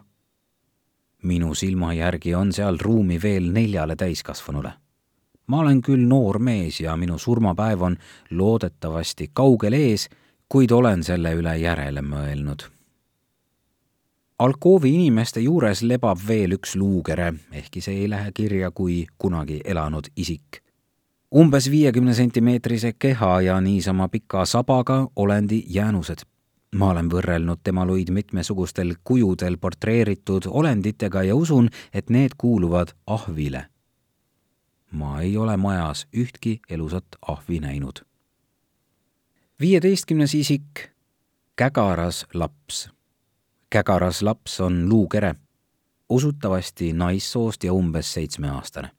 minu 1.24 1.56
silma 1.56 1.94
järgi 1.94 2.36
on 2.36 2.54
seal 2.54 2.77
ruumi 2.82 3.22
veel 3.22 3.51
neljale 3.51 3.96
täiskasvanule 3.96 4.85
ma 5.47 5.59
olen 5.59 5.81
küll 5.81 6.07
noor 6.07 6.39
mees 6.39 6.79
ja 6.79 6.97
minu 6.97 7.17
surmapäev 7.17 7.81
on 7.81 7.97
loodetavasti 8.31 9.29
kaugel 9.33 9.73
ees, 9.73 10.09
kuid 10.49 10.71
olen 10.71 11.03
selle 11.03 11.33
üle 11.33 11.57
järele 11.57 12.01
mõelnud 12.01 12.75
alkoovi 14.39 14.93
inimeste 14.95 15.39
juures 15.39 15.81
lebab 15.83 16.19
veel 16.27 16.57
üks 16.57 16.75
luukere, 16.75 17.33
ehkki 17.51 17.81
see 17.81 18.01
ei 18.03 18.09
lähe 18.09 18.31
kirja 18.35 18.71
kui 18.71 19.05
kunagi 19.17 19.61
elanud 19.65 20.11
isik. 20.15 20.61
umbes 21.35 21.69
viiekümne 21.71 22.13
sentimeetrise 22.13 22.93
keha 22.99 23.41
ja 23.41 23.61
niisama 23.61 24.07
pika 24.07 24.45
sabaga 24.45 25.07
olendi 25.15 25.63
jäänused. 25.67 26.25
ma 26.75 26.89
olen 26.89 27.09
võrrelnud 27.11 27.63
tema 27.63 27.85
luid 27.85 28.11
mitmesugustel 28.11 28.93
kujudel 29.03 29.57
portreeritud 29.57 30.43
olenditega 30.49 31.23
ja 31.23 31.35
usun, 31.35 31.69
et 31.93 32.09
need 32.09 32.35
kuuluvad 32.37 32.91
ahvile. 33.07 33.65
Ma 34.95 35.19
ei 35.21 35.37
ole 35.37 35.57
majas 35.57 36.07
ühtki 36.15 36.59
elusat 36.69 37.19
ahvi 37.27 37.59
näinud. 37.59 37.99
viieteistkümnes 39.59 40.35
isik, 40.35 40.89
kägaras 41.55 42.25
laps 42.33 42.95
kägaras 43.75 44.21
laps 44.21 44.61
on 44.61 44.89
luukere, 44.89 45.35
usutavasti 46.09 46.93
naissoost 46.93 47.63
ja 47.63 47.73
umbes 47.73 48.13
seitsmeaastane. 48.13 48.91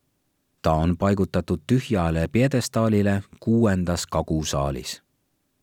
ta 0.62 0.72
on 0.72 0.96
paigutatud 0.96 1.60
tühjale 1.66 2.28
pjedestaalile 2.28 3.22
kuuendas 3.40 4.06
kagusaalis. 4.06 5.02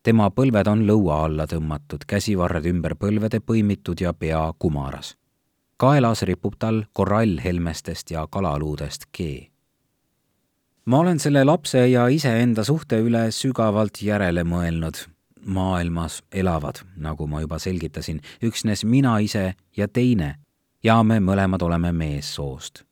tema 0.02 0.30
põlved 0.30 0.66
on 0.66 0.86
lõua 0.86 1.24
alla 1.24 1.46
tõmmatud, 1.46 2.06
käsivarred 2.06 2.66
ümber 2.66 2.94
põlvede 2.94 3.40
põimitud 3.40 4.00
ja 4.00 4.14
pea 4.14 4.52
kumaras. 4.58 5.16
kaelas 5.76 6.22
ripub 6.22 6.54
tal 6.58 6.84
korallhelmestest 6.92 8.10
ja 8.10 8.26
kalaluudest 8.30 9.02
kee 9.12 9.53
ma 10.84 10.98
olen 10.98 11.18
selle 11.18 11.44
lapse 11.44 11.88
ja 11.88 12.08
iseenda 12.08 12.64
suhte 12.64 12.98
üle 13.00 13.30
sügavalt 13.32 14.02
järele 14.02 14.44
mõelnud 14.44 15.06
maailmas 15.44 16.22
elavad, 16.32 16.80
nagu 16.96 17.26
ma 17.26 17.40
juba 17.40 17.58
selgitasin, 17.58 18.20
üksnes 18.42 18.84
mina 18.84 19.18
ise 19.20 19.54
ja 19.76 19.88
teine 19.88 20.34
ja 20.84 21.02
me 21.02 21.20
mõlemad 21.20 21.62
oleme 21.62 21.92
meessoost. 21.92 22.84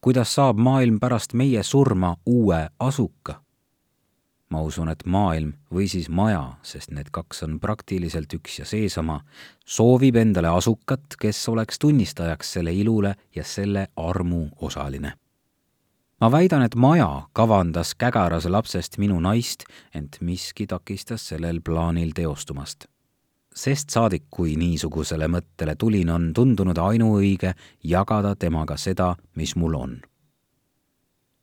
kuidas 0.00 0.34
saab 0.34 0.58
maailm 0.58 1.00
pärast 1.00 1.34
meie 1.34 1.62
surma 1.62 2.16
uue 2.26 2.68
asuka? 2.78 3.42
ma 4.50 4.62
usun, 4.62 4.88
et 4.88 5.06
maailm 5.06 5.52
või 5.70 5.88
siis 5.88 6.08
maja, 6.08 6.56
sest 6.62 6.90
need 6.90 7.10
kaks 7.12 7.42
on 7.42 7.60
praktiliselt 7.60 8.32
üks 8.34 8.58
ja 8.58 8.64
seesama, 8.64 9.20
soovib 9.66 10.16
endale 10.16 10.48
asukat, 10.48 11.18
kes 11.20 11.48
oleks 11.48 11.78
tunnistajaks 11.78 12.52
selle 12.52 12.72
ilule 12.72 13.14
ja 13.34 13.44
selle 13.44 13.88
armu 13.96 14.48
osaline 14.60 15.12
ma 16.20 16.30
väidan, 16.30 16.62
et 16.62 16.74
maja 16.74 17.28
kavandas 17.32 17.94
kägarase 17.94 18.48
lapsest 18.48 18.98
minu 18.98 19.20
naist, 19.20 19.64
ent 19.94 20.18
miski 20.20 20.66
takistas 20.66 21.28
sellel 21.28 21.60
plaanil 21.64 22.12
teostumast. 22.14 22.86
sest 23.54 23.90
saadik, 23.90 24.24
kui 24.30 24.56
niisugusele 24.56 25.26
mõttele 25.28 25.74
tulin, 25.74 26.10
on 26.10 26.32
tundunud 26.34 26.78
ainuõige 26.78 27.54
jagada 27.84 28.36
temaga 28.36 28.76
seda, 28.76 29.16
mis 29.34 29.56
mul 29.56 29.74
on. 29.74 30.00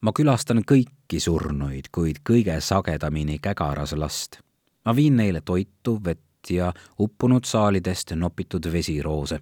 ma 0.01 0.11
külastan 0.11 0.63
kõiki 0.63 1.19
surnuid, 1.19 1.89
kuid 1.91 2.19
kõige 2.29 2.61
sagedamini 2.61 3.39
kägarase 3.39 3.95
last. 3.95 4.39
ma 4.85 4.95
viin 4.95 5.15
neile 5.15 5.41
toitu, 5.41 5.99
vett 6.03 6.49
ja 6.49 6.73
uppunud 6.99 7.45
saalidest 7.45 8.11
nopitud 8.11 8.71
vesiroose 8.71 9.39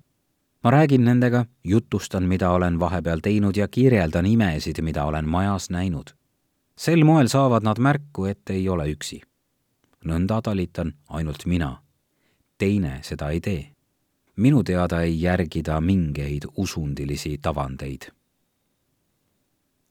ma 0.63 0.72
räägin 0.72 1.05
nendega, 1.05 1.46
jutustan, 1.63 2.24
mida 2.24 2.51
olen 2.51 2.79
vahepeal 2.79 3.20
teinud 3.20 3.55
ja 3.55 3.67
kirjeldan 3.67 4.25
imesid, 4.25 4.82
mida 4.82 5.05
olen 5.05 5.29
majas 5.29 5.70
näinud. 5.70 6.15
sel 6.77 7.03
moel 7.03 7.27
saavad 7.27 7.63
nad 7.63 7.79
märku, 7.79 8.25
et 8.25 8.50
ei 8.50 8.70
ole 8.70 8.91
üksi. 8.91 9.22
nõnda 10.05 10.41
talitan 10.41 10.93
ainult 11.08 11.46
mina. 11.46 11.82
teine 12.58 13.00
seda 13.01 13.29
ei 13.29 13.41
tee. 13.41 13.75
minu 14.36 14.63
teada 14.63 15.01
ei 15.01 15.22
järgi 15.22 15.63
ta 15.63 15.82
mingeid 15.82 16.43
usundilisi 16.58 17.38
tavandeid. 17.41 18.12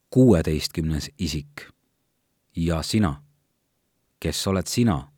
kuueteistkümnes 0.09 1.11
isik. 1.19 1.61
ja 2.55 2.81
sina? 2.81 3.23
kes 4.19 4.47
oled 4.47 4.67
sina? 4.67 5.11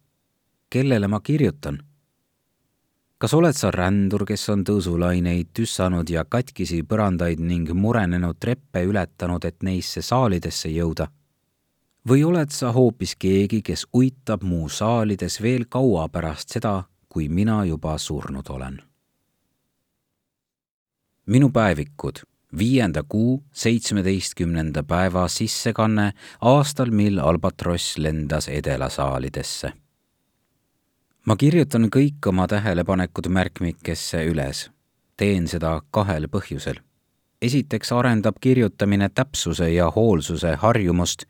kellele 0.70 1.08
ma 1.08 1.20
kirjutan? 1.20 1.80
Kas 3.18 3.34
oled 3.34 3.56
sa 3.56 3.72
rändur, 3.72 4.26
kes 4.28 4.50
on 4.52 4.64
tõusulaineid 4.68 5.54
tüssanud 5.56 6.10
ja 6.12 6.26
katkisi 6.26 6.82
põrandaid 6.84 7.40
ning 7.40 7.72
murenenud 7.74 8.40
treppe 8.40 8.84
ületanud, 8.84 9.46
et 9.46 9.64
neisse 9.64 10.02
saalidesse 10.02 10.70
jõuda? 10.70 11.08
või 12.06 12.22
oled 12.24 12.52
sa 12.54 12.70
hoopis 12.70 13.16
keegi, 13.18 13.64
kes 13.66 13.88
uitab 13.94 14.44
mu 14.46 14.68
saalides 14.70 15.40
veel 15.42 15.66
kaua 15.66 16.04
pärast 16.10 16.54
seda, 16.54 16.84
kui 17.10 17.30
mina 17.30 17.64
juba 17.66 17.98
surnud 17.98 18.50
olen? 18.50 18.82
minu 21.26 21.50
päevikud, 21.50 22.20
viienda 22.58 23.02
kuu 23.04 23.40
seitsmeteistkümnenda 23.54 24.84
päeva 24.84 25.28
sissekanne 25.28 26.12
aastal, 26.42 26.92
mil 26.92 27.18
albatross 27.20 27.98
lendas 27.98 28.48
edelasaalidesse 28.48 29.74
ma 31.26 31.36
kirjutan 31.36 31.88
kõik 31.90 32.28
oma 32.30 32.46
tähelepanekud 32.48 33.28
märkmikesse 33.30 34.26
üles. 34.30 34.70
teen 35.18 35.48
seda 35.48 35.82
kahel 35.92 36.28
põhjusel. 36.28 36.80
esiteks 37.42 37.92
arendab 37.92 38.36
kirjutamine 38.42 39.10
täpsuse 39.10 39.70
ja 39.74 39.92
hoolsuse 39.92 40.56
harjumust, 40.56 41.26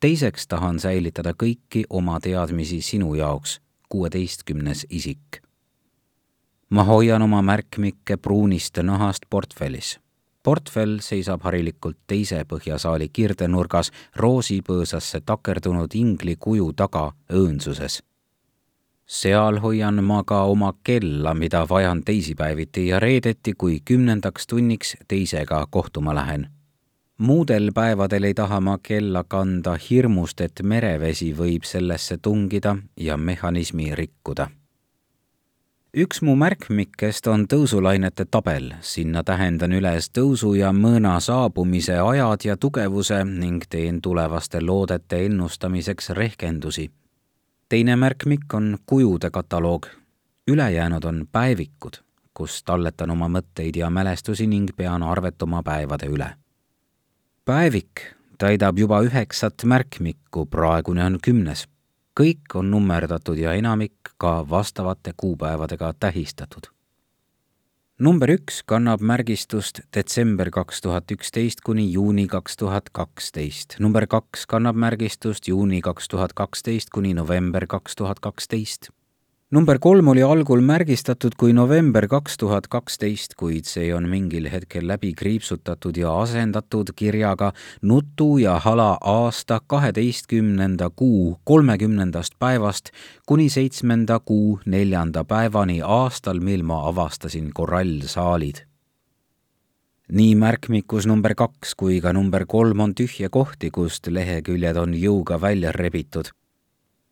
teiseks 0.00 0.46
tahan 0.46 0.78
säilitada 0.78 1.32
kõiki 1.42 1.84
oma 1.90 2.20
teadmisi 2.20 2.80
sinu 2.80 3.14
jaoks, 3.14 3.60
kuueteistkümnes 3.88 4.86
isik. 4.90 5.42
ma 6.70 6.84
hoian 6.84 7.22
oma 7.22 7.42
märkmikke 7.42 8.16
pruunist 8.16 8.78
nahast 8.82 9.22
portfellis 9.30 9.98
portfell 10.42 10.98
seisab 11.00 11.42
harilikult 11.42 11.96
teise 12.06 12.44
põhjasaali 12.44 13.08
kirdenurgas 13.08 13.90
roosipõõsasse 14.16 15.20
takerdunud 15.20 15.94
ingli 15.94 16.36
kuju 16.36 16.72
taga 16.72 17.12
õõnsuses 17.32 18.02
seal 19.06 19.60
hoian 19.60 20.04
ma 20.04 20.22
ka 20.24 20.42
oma 20.42 20.72
kella, 20.84 21.34
mida 21.34 21.66
vajan 21.68 22.02
teisipäeviti 22.04 22.86
ja 22.86 23.00
reedeti, 23.00 23.52
kui 23.58 23.80
kümnendaks 23.84 24.46
tunniks 24.46 24.96
teisega 25.08 25.66
kohtuma 25.70 26.14
lähen. 26.14 26.48
muudel 27.18 27.70
päevadel 27.74 28.24
ei 28.24 28.34
taha 28.34 28.60
ma 28.60 28.78
kella 28.82 29.24
kanda 29.24 29.78
hirmust, 29.90 30.40
et 30.40 30.60
merevesi 30.62 31.34
võib 31.38 31.64
sellesse 31.64 32.16
tungida 32.16 32.76
ja 32.96 33.16
mehhanismi 33.16 33.94
rikkuda. 33.94 34.48
üks 35.96 36.22
mu 36.22 36.36
märkmikest 36.36 37.26
on 37.26 37.46
tõusulainete 37.46 38.24
tabel, 38.30 38.72
sinna 38.80 39.22
tähendan 39.22 39.72
üles 39.72 40.10
tõusu 40.10 40.54
ja 40.54 40.72
mõõna 40.72 41.20
saabumise 41.20 41.98
ajad 41.98 42.44
ja 42.44 42.56
tugevuse 42.56 43.24
ning 43.24 43.62
teen 43.70 44.00
tulevaste 44.00 44.60
loodete 44.60 45.24
ennustamiseks 45.26 46.10
rehkendusi 46.10 46.90
teine 47.68 47.96
märkmik 47.96 48.54
on 48.54 48.78
kujude 48.86 49.30
kataloog, 49.30 49.86
ülejäänud 50.48 51.04
on 51.04 51.28
päevikud, 51.32 52.00
kus 52.34 52.62
talletan 52.64 53.10
oma 53.10 53.28
mõtteid 53.28 53.76
ja 53.76 53.90
mälestusi 53.90 54.46
ning 54.46 54.70
pean 54.76 55.02
arvet 55.02 55.42
oma 55.42 55.62
päevade 55.62 56.06
üle. 56.06 56.34
päevik 57.44 58.00
täidab 58.38 58.78
juba 58.78 59.00
üheksat 59.00 59.64
märkmikku, 59.64 60.46
praegune 60.46 61.04
on 61.04 61.18
kümnes. 61.22 61.68
kõik 62.20 62.54
on 62.54 62.70
nummerdatud 62.70 63.38
ja 63.38 63.52
enamik 63.52 64.14
ka 64.18 64.50
vastavate 64.50 65.12
kuupäevadega 65.16 65.94
tähistatud 66.00 66.73
number 67.98 68.26
üks 68.34 68.64
kannab 68.66 68.98
märgistust 69.06 69.78
detsember 69.94 70.48
kaks 70.50 70.80
tuhat 70.82 71.12
üksteist 71.14 71.60
kuni 71.62 71.84
juuni 71.92 72.26
kaks 72.26 72.56
tuhat 72.58 72.90
kaksteist. 72.90 73.76
number 73.78 74.06
kaks 74.10 74.46
kannab 74.50 74.74
märgistust 74.74 75.46
juuni 75.46 75.80
kaks 75.80 76.08
tuhat 76.08 76.34
kaksteist 76.34 76.90
kuni 76.90 77.14
november 77.14 77.66
kaks 77.66 77.94
tuhat 77.94 78.18
kaksteist 78.18 78.90
number 79.54 79.78
kolm 79.78 80.08
oli 80.10 80.22
algul 80.26 80.58
märgistatud 80.66 81.36
kui 81.38 81.52
november 81.54 82.08
kaks 82.10 82.38
tuhat 82.40 82.64
kaksteist, 82.66 83.36
kuid 83.38 83.68
see 83.70 83.92
on 83.94 84.08
mingil 84.10 84.48
hetkel 84.50 84.88
läbi 84.90 85.12
kriipsutatud 85.14 85.94
ja 86.00 86.10
asendatud 86.24 86.90
kirjaga 86.98 87.52
Nutu 87.82 88.38
ja 88.42 88.56
hala 88.58 88.96
aasta 89.00 89.60
kaheteistkümnenda 89.66 90.90
kuu 90.90 91.38
kolmekümnendast 91.44 92.34
päevast 92.38 92.90
kuni 93.26 93.46
seitsmenda 93.48 94.18
kuu 94.18 94.58
neljanda 94.66 95.24
päevani 95.24 95.78
aastal, 95.86 96.40
mil 96.40 96.66
ma 96.66 96.82
avastasin 96.88 97.52
korallsaalid 97.54 98.64
nii 100.08 100.34
märkmikus 100.34 101.06
number 101.06 101.38
kaks 101.38 101.78
kui 101.78 102.02
ka 102.02 102.12
number 102.12 102.42
kolm 102.46 102.80
on 102.80 102.98
tühje 102.98 103.30
kohti, 103.30 103.70
kust 103.70 104.10
leheküljed 104.10 104.76
on 104.76 104.98
jõuga 104.98 105.40
välja 105.40 105.72
rebitud. 105.72 106.34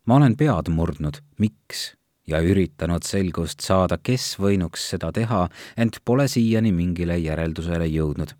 ma 0.07 0.17
olen 0.17 0.37
pead 0.37 0.69
murdnud, 0.69 1.23
miks 1.39 1.93
ja 2.27 2.41
üritanud 2.41 3.05
selgust 3.07 3.61
saada, 3.65 3.99
kes 3.99 4.37
võinuks 4.41 4.85
seda 4.93 5.13
teha, 5.13 5.49
ent 5.77 5.99
pole 6.05 6.29
siiani 6.29 6.73
mingile 6.73 7.19
järeldusele 7.19 7.87
jõudnud. 7.87 8.35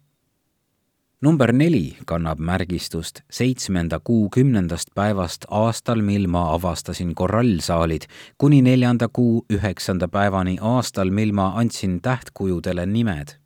number 1.23 1.53
neli 1.53 1.97
kannab 2.07 2.41
märgistust 2.43 3.21
seitsmenda 3.31 4.01
kuu 4.01 4.29
kümnendast 4.31 4.91
päevast 4.95 5.45
aastal, 5.49 6.03
mil 6.03 6.27
ma 6.27 6.53
avastasin 6.55 7.15
korallsaalid, 7.15 8.09
kuni 8.39 8.63
neljanda 8.63 9.09
kuu 9.09 9.45
üheksanda 9.51 10.09
päevani 10.09 10.59
aastal, 10.61 11.11
mil 11.11 11.33
ma 11.33 11.53
andsin 11.57 12.01
tähtkujudele 12.01 12.87
nimed 12.87 13.42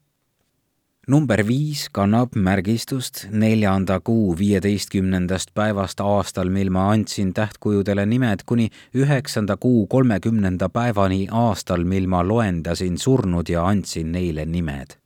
number 1.06 1.40
viis 1.46 1.86
kannab 1.94 2.34
märgistust 2.34 3.26
neljanda 3.30 4.00
kuu 4.00 4.34
viieteistkümnendast 4.38 5.52
päevast 5.54 6.00
aastal, 6.02 6.50
mil 6.50 6.70
ma 6.74 6.88
andsin 6.90 7.30
tähtkujudele 7.34 8.06
nimed, 8.06 8.42
kuni 8.46 8.68
üheksanda 8.94 9.56
kuu 9.56 9.86
kolmekümnenda 9.86 10.68
päevani 10.68 11.28
aastal, 11.30 11.84
mil 11.84 12.10
ma 12.10 12.24
loendasin 12.26 12.98
surnud 12.98 13.48
ja 13.48 13.66
andsin 13.66 14.12
neile 14.12 14.46
nimed. 14.46 14.98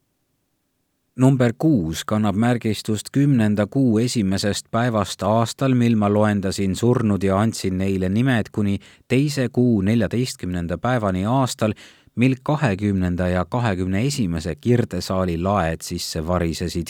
number 1.21 1.53
kuus 1.59 2.05
kannab 2.05 2.37
märgistust 2.37 3.11
kümnenda 3.13 3.67
kuu 3.67 3.99
esimesest 3.99 4.71
päevast 4.71 5.23
aastal, 5.23 5.75
mil 5.75 5.97
ma 5.97 6.09
loendasin 6.09 6.77
surnud 6.77 7.23
ja 7.23 7.37
andsin 7.39 7.77
neile 7.79 8.09
nimed, 8.09 8.49
kuni 8.53 8.79
teise 9.09 9.49
kuu 9.53 9.83
neljateistkümnenda 9.83 10.79
päevani 10.79 11.27
aastal, 11.27 11.75
mil 12.21 12.35
kahekümnenda 12.43 13.29
ja 13.29 13.45
kahekümne 13.45 14.03
esimese 14.07 14.55
kirdesaali 14.55 15.39
laed 15.43 15.81
sisse 15.83 16.27
varisesid. 16.27 16.87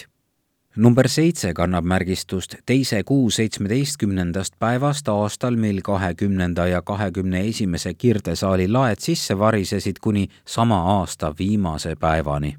number 0.76 1.08
seitse 1.08 1.52
kannab 1.54 1.84
märgistust 1.84 2.54
teise 2.66 3.02
kuu 3.02 3.30
seitsmeteistkümnendast 3.30 4.54
päevast 4.58 5.08
aastal, 5.08 5.56
mil 5.56 5.80
kahekümnenda 5.82 6.66
ja 6.66 6.82
kahekümne 6.82 7.44
esimese 7.48 7.94
kirdesaali 7.94 8.68
laed 8.68 8.98
sisse 8.98 9.38
varisesid 9.38 9.96
kuni 10.00 10.26
sama 10.44 10.80
aasta 10.98 11.34
viimase 11.38 11.94
päevani 12.00 12.56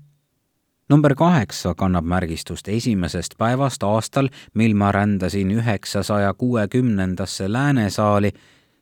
number 0.89 1.15
kaheksa 1.15 1.75
kannab 1.75 2.05
märgistust 2.05 2.67
esimesest 2.67 3.37
päevast 3.37 3.83
aastal, 3.83 4.29
mil 4.53 4.73
ma 4.75 4.91
rändasin 4.91 5.51
üheksasaja 5.51 6.33
kuuekümnendasse 6.33 7.51
läänesaali 7.53 8.31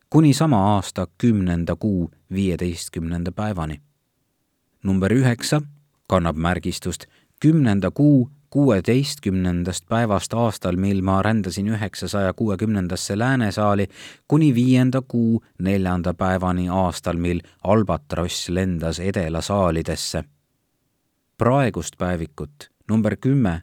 kuni 0.10 0.34
sama 0.34 0.76
aasta 0.76 1.08
kümnenda 1.18 1.76
kuu 1.76 2.12
viieteistkümnenda 2.34 3.32
päevani. 3.32 3.82
number 4.84 5.12
üheksa 5.12 5.62
kannab 6.08 6.36
märgistust 6.36 7.06
kümnenda 7.40 7.92
kuu 7.92 8.30
kuueteistkümnendast 8.50 9.86
päevast 9.90 10.34
aastal, 10.34 10.76
mil 10.76 11.02
ma 11.02 11.22
rändasin 11.22 11.68
üheksasaja 11.68 12.34
kuuekümnendasse 12.34 13.20
läänesaali 13.20 13.88
kuni 14.28 14.56
viienda 14.56 15.02
kuu 15.08 15.44
neljanda 15.60 16.14
päevani 16.14 16.70
aastal, 16.70 17.18
mil 17.18 17.42
albatross 17.64 18.50
lendas 18.50 19.00
edelasaalidesse. 19.00 20.24
praegust 21.38 21.98
päevikut 21.98 22.72
number 22.90 23.16
kümme 23.16 23.62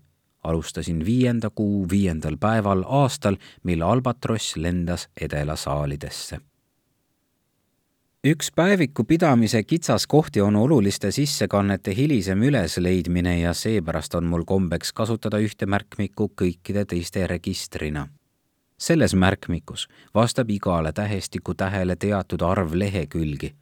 alustasin 0.49 1.05
viienda 1.05 1.51
kuu 1.51 1.87
viiendal 1.91 2.37
päeval 2.41 2.85
aastal, 2.87 3.37
mil 3.63 3.83
albatross 3.83 4.57
lendas 4.57 5.09
edelasaalidesse. 5.21 6.39
üks 8.27 8.53
päeviku 8.55 9.05
pidamise 9.05 9.63
kitsaskohti 9.63 10.41
on 10.41 10.57
oluliste 10.57 11.11
sissekannete 11.11 11.95
hilisem 11.97 12.43
ülesleidmine 12.43 13.41
ja 13.41 13.55
seepärast 13.55 14.15
on 14.15 14.25
mul 14.25 14.45
kombeks 14.45 14.93
kasutada 14.93 15.39
ühte 15.39 15.67
märkmikku 15.67 16.33
kõikide 16.43 16.85
teiste 16.85 17.27
registrina 17.27 18.09
selles 18.79 19.15
märkmikus 19.15 19.89
vastab 20.15 20.51
igale 20.51 20.93
tähestiku 20.93 21.55
tähele 21.55 21.97
teatud 21.97 22.41
arv 22.41 22.75
lehekülgi. 22.75 23.55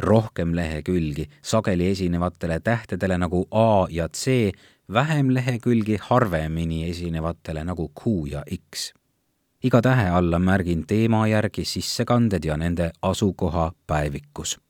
rohkem 0.00 0.56
lehekülgi 0.56 1.28
sageli 1.42 1.90
esinevatele 1.90 2.60
tähtedele 2.60 3.18
nagu 3.18 3.48
A 3.50 3.86
ja 3.90 4.08
C 4.08 4.52
vähem 4.92 5.34
lehekülgi 5.34 5.98
harvemini 6.00 6.90
esinevatele 6.90 7.64
nagu 7.64 7.88
Q 7.88 8.26
ja 8.30 8.42
X. 8.50 8.92
iga 9.62 9.82
tähe 9.82 10.10
alla 10.10 10.38
märgin 10.38 10.86
teema 10.86 11.26
järgi 11.26 11.64
sissekanded 11.64 12.44
ja 12.44 12.56
nende 12.56 12.90
asukoha 13.02 13.72
päevikus. 13.86 14.60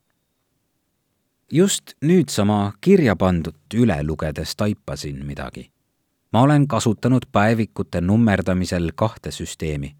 just 1.52 1.92
nüüdsama 2.05 2.72
kirja 2.81 3.16
pandut 3.16 3.74
üle 3.74 4.02
lugedes 4.02 4.57
taipasin 4.57 5.26
midagi. 5.26 5.70
ma 6.33 6.42
olen 6.42 6.68
kasutanud 6.68 7.22
päevikute 7.33 8.00
nummerdamisel 8.00 8.92
kahte 8.94 9.31
süsteemi. 9.31 9.96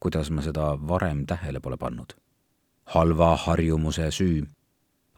kuidas 0.00 0.30
ma 0.30 0.42
seda 0.42 0.78
varem 0.88 1.26
tähele 1.26 1.60
pole 1.60 1.76
pannud? 1.76 2.12
halva 2.84 3.36
harjumuse 3.36 4.10
süü. 4.10 4.46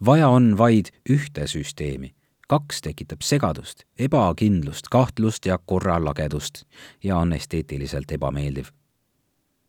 vaja 0.07 0.29
on 0.29 0.59
vaid 0.59 0.87
ühte 1.11 1.47
süsteemi 1.47 2.18
kaks 2.49 2.81
tekitab 2.83 3.21
segadust, 3.23 3.85
ebakindlust, 3.99 4.89
kahtlust 4.91 5.47
ja 5.47 5.59
korralagedust 5.59 6.65
ja 7.05 7.17
on 7.17 7.33
esteetiliselt 7.33 8.13
ebameeldiv. 8.13 8.67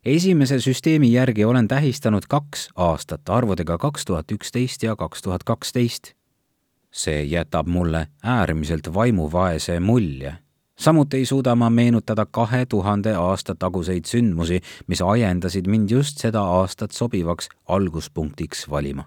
esimese 0.04 0.60
süsteemi 0.60 1.12
järgi 1.12 1.44
olen 1.44 1.68
tähistanud 1.68 2.22
kaks 2.28 2.68
aastat 2.74 3.28
arvudega 3.28 3.78
kaks 3.78 4.04
tuhat 4.04 4.32
üksteist 4.32 4.82
ja 4.82 4.96
kaks 4.96 5.22
tuhat 5.22 5.44
kaksteist. 5.44 6.12
see 6.92 7.24
jätab 7.24 7.66
mulle 7.66 8.06
äärmiselt 8.22 8.94
vaimuvaese 8.94 9.80
mulje 9.80 10.34
samuti 10.80 11.16
ei 11.16 11.26
suuda 11.26 11.54
ma 11.54 11.70
meenutada 11.70 12.26
kahe 12.30 12.66
tuhande 12.66 13.14
aasta 13.14 13.54
taguseid 13.54 14.04
sündmusi, 14.04 14.60
mis 14.86 15.02
ajendasid 15.02 15.66
mind 15.66 15.90
just 15.90 16.18
seda 16.18 16.42
aastat 16.42 16.92
sobivaks 16.92 17.48
alguspunktiks 17.68 18.70
valima 18.70 19.04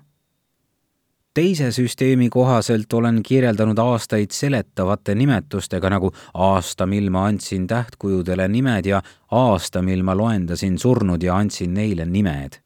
teise 1.33 1.71
süsteemi 1.71 2.29
kohaselt 2.29 2.93
olen 2.93 3.23
kirjeldanud 3.23 3.77
aastaid 3.77 4.31
seletavate 4.31 5.15
nimetustega 5.15 5.89
nagu 5.89 6.11
aasta, 6.33 6.85
mil 6.85 7.09
ma 7.09 7.25
andsin 7.25 7.67
tähtkujudele 7.67 8.47
nimed 8.47 8.85
ja 8.85 9.01
aasta, 9.31 9.81
mil 9.81 10.03
ma 10.03 10.17
loendasin 10.17 10.77
surnud 10.79 11.23
ja 11.23 11.37
andsin 11.37 11.73
neile 11.73 12.05
nimed. 12.05 12.59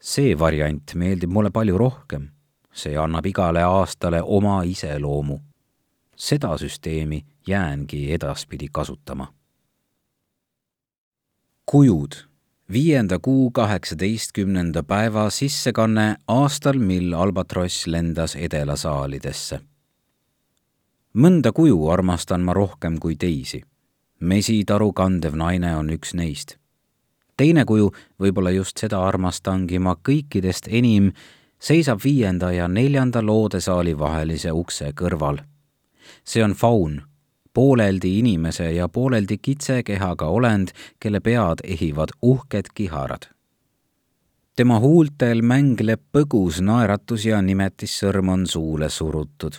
see 0.00 0.38
variant 0.38 0.94
meeldib 0.94 1.30
mulle 1.30 1.50
palju 1.50 1.78
rohkem. 1.78 2.28
see 2.72 2.96
annab 2.96 3.26
igale 3.26 3.62
aastale 3.62 4.22
oma 4.22 4.62
iseloomu. 4.62 5.40
seda 6.16 6.58
süsteemi 6.58 7.24
jäängi 7.46 8.12
edaspidi 8.12 8.68
kasutama. 8.72 9.32
kujud 11.66 12.28
viienda 12.72 13.18
kuu 13.18 13.50
kaheksateistkümnenda 13.50 14.82
päeva 14.82 15.30
sissekanne 15.30 16.16
aastal, 16.28 16.78
mil 16.78 17.12
albatross 17.12 17.86
lendas 17.86 18.36
edelasaalidesse. 18.36 19.60
mõnda 21.14 21.52
kuju 21.52 21.88
armastan 21.88 22.40
ma 22.40 22.52
rohkem 22.52 22.98
kui 22.98 23.16
teisi. 23.16 23.62
mesitaru 24.20 24.92
kandev 24.92 25.34
naine 25.34 25.76
on 25.76 25.90
üks 25.90 26.14
neist. 26.14 26.56
teine 27.36 27.64
kuju, 27.64 27.92
võib-olla 28.20 28.50
just 28.50 28.78
seda 28.78 29.06
armastangi 29.06 29.78
ma 29.78 29.96
kõikidest 30.08 30.68
enim, 30.70 31.12
seisab 31.58 32.00
viienda 32.04 32.52
ja 32.52 32.68
neljanda 32.68 33.22
loodesaali 33.22 33.98
vahelise 33.98 34.52
ukse 34.52 34.92
kõrval. 34.92 35.38
see 36.24 36.44
on 36.44 36.52
faun 36.52 37.02
pooleldi 37.54 38.18
inimese 38.18 38.72
ja 38.72 38.88
pooleldi 38.88 39.38
kitsekehaga 39.38 40.26
olend, 40.26 40.68
kelle 41.00 41.20
pead 41.20 41.58
ehivad 41.64 42.08
uhked 42.22 42.70
kiharad. 42.74 43.22
tema 44.56 44.78
huultel 44.78 45.42
mängleb 45.42 46.00
põgus 46.12 46.58
naeratus 46.60 47.24
ja 47.26 47.42
nimetissõrm 47.42 48.28
on 48.28 48.46
suule 48.46 48.90
surutud. 48.90 49.52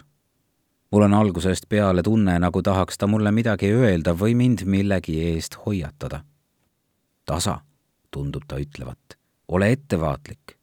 mul 0.92 1.02
on 1.02 1.14
algusest 1.14 1.70
peale 1.70 2.04
tunne, 2.04 2.40
nagu 2.40 2.62
tahaks 2.62 2.98
ta 2.98 3.08
mulle 3.08 3.32
midagi 3.32 3.72
öelda 3.72 4.14
või 4.14 4.36
mind 4.36 4.66
millegi 4.66 5.22
eest 5.34 5.58
hoiatada. 5.66 6.24
tasa, 7.26 7.60
tundub 8.12 8.44
ta 8.48 8.56
ütlevat, 8.58 9.18
ole 9.48 9.72
ettevaatlik 9.72 10.58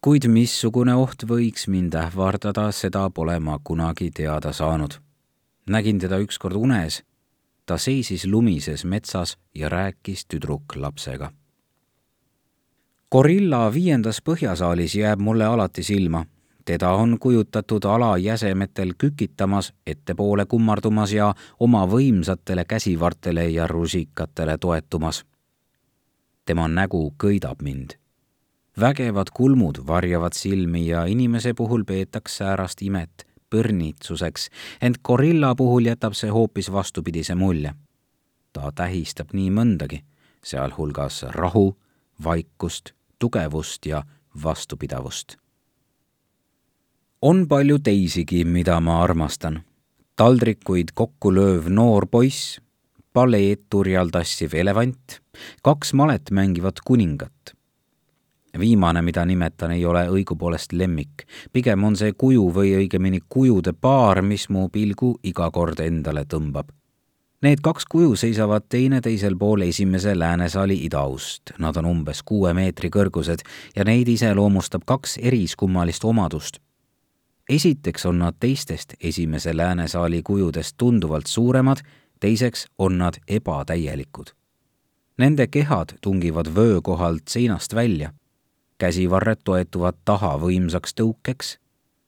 kuid 0.00 0.28
missugune 0.30 0.94
oht 0.94 1.24
võiks 1.26 1.66
mind 1.66 1.94
ähvardada, 1.94 2.72
seda 2.72 3.10
pole 3.10 3.40
ma 3.40 3.58
kunagi 3.58 4.10
teada 4.10 4.52
saanud 4.52 5.05
nägin 5.70 5.98
teda 5.98 6.18
ükskord 6.18 6.54
unes. 6.54 7.04
ta 7.66 7.78
seisis 7.78 8.26
lumises 8.26 8.84
metsas 8.84 9.38
ja 9.54 9.68
rääkis 9.68 10.26
tüdruklapsega. 10.26 11.32
gorilla 13.12 13.72
viiendas 13.74 14.22
põhjasaalis 14.22 14.94
jääb 14.94 15.20
mulle 15.20 15.44
alati 15.44 15.82
silma. 15.82 16.24
teda 16.64 16.90
on 16.90 17.18
kujutatud 17.20 17.84
alajäsemetel 17.84 18.92
kükitamas, 18.98 19.74
ettepoole 19.86 20.46
kummardumas 20.46 21.12
ja 21.12 21.34
oma 21.60 21.86
võimsatele 21.86 22.64
käsivartele 22.64 23.48
ja 23.48 23.66
rusikatele 23.66 24.58
toetumas. 24.58 25.24
tema 26.44 26.68
nägu 26.68 27.14
köidab 27.18 27.62
mind 27.62 27.90
vägevad 28.80 29.26
kulmud 29.34 29.76
varjavad 29.86 30.32
silmi 30.32 30.86
ja 30.86 31.04
inimese 31.04 31.54
puhul 31.54 31.84
peetakse 31.84 32.36
säärast 32.36 32.82
imet 32.82 33.25
põrnitsuseks, 33.50 34.48
ent 34.80 35.00
gorilla 35.04 35.54
puhul 35.54 35.86
jätab 35.90 36.14
see 36.14 36.30
hoopis 36.30 36.72
vastupidise 36.72 37.34
mulje. 37.34 37.74
ta 38.52 38.72
tähistab 38.72 39.34
nii 39.36 39.50
mõndagi, 39.50 40.02
sealhulgas 40.44 41.22
rahu, 41.36 41.76
vaikust, 42.24 42.92
tugevust 43.18 43.86
ja 43.86 44.02
vastupidavust. 44.42 45.36
on 47.22 47.48
palju 47.48 47.78
teisigi, 47.78 48.44
mida 48.44 48.80
ma 48.80 49.02
armastan. 49.02 49.62
taldrikuid 50.16 50.92
kokku 50.94 51.34
lööv 51.34 51.68
noor 51.68 52.06
poiss, 52.06 52.60
paleeturjal 53.12 54.10
tassiv 54.12 54.54
elevant, 54.54 55.20
kaks 55.62 55.92
malet 55.92 56.30
mängivat 56.30 56.80
kuningat. 56.84 57.55
Viimane, 58.58 59.02
mida 59.02 59.24
nimetan, 59.24 59.70
ei 59.70 59.84
ole 59.84 60.06
õigupoolest 60.08 60.72
lemmik, 60.72 61.26
pigem 61.52 61.84
on 61.84 61.96
see 61.96 62.12
kuju 62.12 62.48
või 62.54 62.74
õigemini 62.80 63.20
kujude 63.28 63.72
paar, 63.72 64.22
mis 64.22 64.48
mu 64.48 64.68
pilgu 64.68 65.16
iga 65.22 65.50
kord 65.50 65.80
endale 65.80 66.24
tõmbab 66.24 66.72
Need 67.42 67.60
kaks 67.62 67.84
kuju 67.84 68.14
seisavad 68.16 68.64
teineteisel 68.68 69.36
pool 69.36 69.60
esimese 69.60 70.18
läänesaali 70.18 70.78
idaust. 70.84 71.52
Nad 71.58 71.76
on 71.76 71.84
umbes 71.84 72.22
kuue 72.24 72.54
meetri 72.56 72.88
kõrgused 72.88 73.44
ja 73.76 73.84
neid 73.84 74.08
iseloomustab 74.08 74.86
kaks 74.86 75.18
eriskummalist 75.22 76.04
omadust. 76.04 76.58
esiteks 77.48 78.06
on 78.06 78.18
nad 78.18 78.34
teistest 78.40 78.94
esimese 79.00 79.56
läänesaali 79.56 80.22
kujudest 80.22 80.74
tunduvalt 80.78 81.26
suuremad, 81.26 81.78
teiseks 82.20 82.66
on 82.78 82.98
nad 82.98 83.14
ebatäielikud. 83.28 84.26
Nende 85.18 85.46
kehad 85.46 85.92
tungivad 86.00 86.46
vöö 86.54 86.80
kohalt 86.82 87.28
seinast 87.28 87.74
välja. 87.74 88.12
Käsivarred 88.78 89.44
toetuvad 89.44 89.94
taha 90.04 90.36
võimsaks 90.38 90.94
tõukeks. 90.94 91.58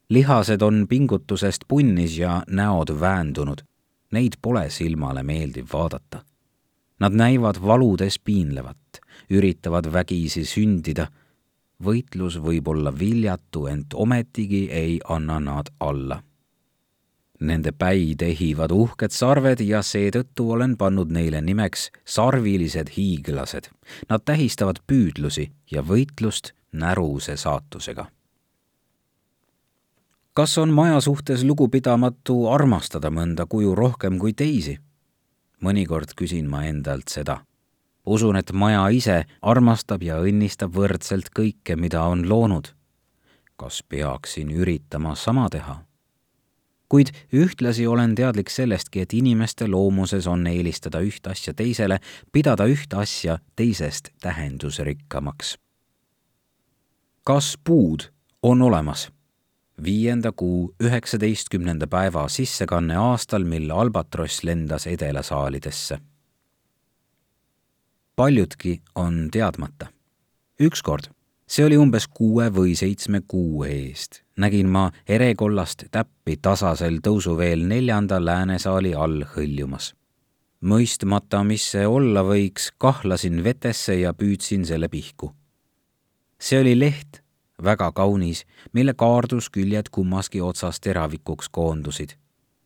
lihased 0.08 0.62
on 0.62 0.86
pingutusest 0.88 1.64
punnis 1.68 2.18
ja 2.18 2.42
näod 2.48 3.00
väändunud 3.00 3.68
Neid 4.10 4.38
pole 4.42 4.70
silmale 4.72 5.22
meeldiv 5.22 5.68
vaadata. 5.72 6.22
Nad 7.00 7.12
näivad 7.12 7.60
valudes 7.62 8.18
piinlevat, 8.18 9.00
üritavad 9.30 9.92
vägisi 9.92 10.44
sündida. 10.44 11.08
võitlus 11.84 12.40
võib 12.42 12.68
olla 12.68 12.90
viljatu, 12.90 13.66
ent 13.66 13.94
ometigi 13.94 14.66
ei 14.70 14.98
anna 15.08 15.38
nad 15.40 15.68
alla. 15.80 16.22
Nende 17.40 17.70
päid 17.72 18.22
ehivad 18.22 18.72
uhked 18.74 19.14
sarved 19.14 19.60
ja 19.60 19.82
seetõttu 19.82 20.50
olen 20.50 20.74
pannud 20.76 21.12
neile 21.14 21.40
nimeks 21.40 21.90
sarvilised 22.04 22.90
hiiglased. 22.96 23.70
Nad 24.08 24.24
tähistavad 24.24 24.80
püüdlusi 24.86 25.52
ja 25.70 25.82
võitlust 25.82 26.50
näruse 26.72 27.36
saatusega 27.36 28.06
kas 30.38 30.58
on 30.58 30.70
maja 30.70 31.00
suhtes 31.00 31.42
lugupidamatu 31.44 32.34
armastada 32.46 33.10
mõnda 33.10 33.46
kuju 33.50 33.74
rohkem 33.74 34.20
kui 34.22 34.32
teisi? 34.32 34.76
mõnikord 35.66 36.14
küsin 36.14 36.46
ma 36.46 36.60
endalt 36.68 37.10
seda. 37.10 37.40
usun, 38.06 38.36
et 38.36 38.52
maja 38.52 38.84
ise 38.94 39.24
armastab 39.42 40.02
ja 40.06 40.20
õnnistab 40.22 40.70
võrdselt 40.78 41.32
kõike, 41.34 41.76
mida 41.76 42.02
on 42.02 42.28
loonud. 42.28 42.70
kas 43.56 43.82
peaksin 43.82 44.54
üritama 44.54 45.16
sama 45.16 45.48
teha? 45.50 45.82
kuid 46.88 47.10
ühtlasi 47.34 47.86
olen 47.86 48.14
teadlik 48.14 48.50
sellestki, 48.50 49.00
et 49.00 49.12
inimeste 49.12 49.66
loomuses 49.66 50.26
on 50.26 50.46
eelistada 50.46 51.00
üht 51.00 51.26
asja 51.26 51.54
teisele, 51.54 51.98
pidada 52.32 52.64
ühte 52.64 52.96
asja 52.96 53.38
teisest 53.56 54.08
tähendusrikkamaks. 54.20 55.58
Kas 57.28 57.58
puud 57.64 58.00
on 58.42 58.62
olemas? 58.62 59.12
viienda 59.84 60.32
kuu 60.32 60.74
üheksateistkümnenda 60.80 61.86
päeva 61.86 62.22
sissekanne 62.28 62.96
aastal, 62.96 63.44
mil 63.44 63.70
albatross 63.70 64.44
lendas 64.44 64.86
edelasaalidesse. 64.86 65.98
paljudki 68.16 68.80
on 68.94 69.28
teadmata. 69.32 69.86
ükskord, 70.60 71.10
see 71.46 71.66
oli 71.66 71.76
umbes 71.76 72.08
kuue 72.08 72.48
või 72.54 72.72
seitsme 72.76 73.20
kuu 73.20 73.64
eest, 73.64 74.22
nägin 74.36 74.68
ma 74.68 74.90
erekollast 75.08 75.84
täppi 75.90 76.36
tasasel 76.42 76.96
tõusuveel 77.04 77.66
neljanda 77.68 78.24
läänesaali 78.24 78.94
all 78.94 79.24
hõljumas. 79.34 79.92
mõistmata, 80.64 81.44
mis 81.44 81.70
see 81.70 81.86
olla 81.86 82.24
võiks, 82.24 82.72
kahlasin 82.78 83.44
vetesse 83.44 84.00
ja 84.00 84.14
püüdsin 84.14 84.64
selle 84.64 84.88
pihku. 84.88 85.34
See 86.40 86.60
oli 86.60 86.78
leht 86.78 87.22
väga 87.64 87.92
kaunis, 87.92 88.46
mille 88.72 88.94
kaardusküljed 88.94 89.90
kummaski 89.90 90.40
otsas 90.40 90.80
teravikuks 90.80 91.48
koondusid. 91.48 92.10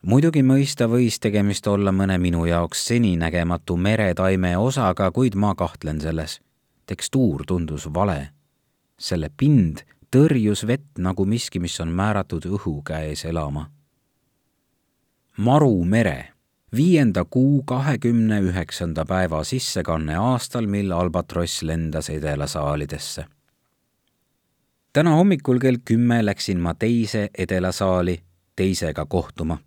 muidugi 0.03 0.43
mõista 0.43 0.89
võis 0.89 1.21
tegemist 1.21 1.67
olla 1.67 1.93
mõne 1.93 2.19
minu 2.19 2.45
jaoks 2.45 2.87
seninägematu 2.87 3.77
meretaime 3.77 4.57
osaga, 4.57 5.11
kuid 5.11 5.35
ma 5.35 5.55
kahtlen 5.55 6.01
selles. 6.01 6.41
tekstuur 6.87 7.45
tundus 7.47 7.89
vale. 7.95 8.29
selle 8.99 9.31
pind 9.37 9.81
tõrjus 10.17 10.67
vett 10.67 10.99
nagu 10.99 11.25
miski, 11.25 11.59
mis 11.59 11.81
on 11.81 11.89
määratud 11.89 12.45
õhu 12.45 12.83
käes 12.85 13.25
elama. 13.25 13.71
Maru 15.37 15.85
mere 15.85 16.33
viienda 16.77 17.25
kuu 17.25 17.63
kahekümne 17.63 18.41
üheksanda 18.41 19.05
päeva 19.05 19.45
sissekanne 19.45 20.17
aastal, 20.17 20.67
mil 20.67 20.93
albatross 20.93 21.63
lendas 21.63 22.11
edelasaalidesse 22.11 23.25
täna 24.92 25.11
hommikul 25.11 25.59
kell 25.59 25.76
kümme 25.85 26.24
läksin 26.26 26.61
ma 26.61 26.74
teise 26.74 27.31
edelasaali 27.38 28.22
teisega 28.57 29.07
kohtuma. 29.07 29.59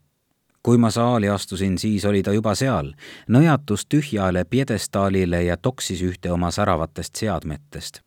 kui 0.63 0.77
ma 0.77 0.89
saali 0.89 1.29
astusin, 1.29 1.77
siis 1.77 2.05
oli 2.05 2.23
ta 2.23 2.33
juba 2.33 2.55
seal, 2.55 2.87
nõjatus 3.29 3.83
tühjale 3.89 4.45
pjedestaalile 4.49 5.43
ja 5.43 5.57
toksis 5.57 6.01
ühte 6.01 6.31
oma 6.31 6.51
säravatest 6.51 7.15
seadmetest. 7.15 8.01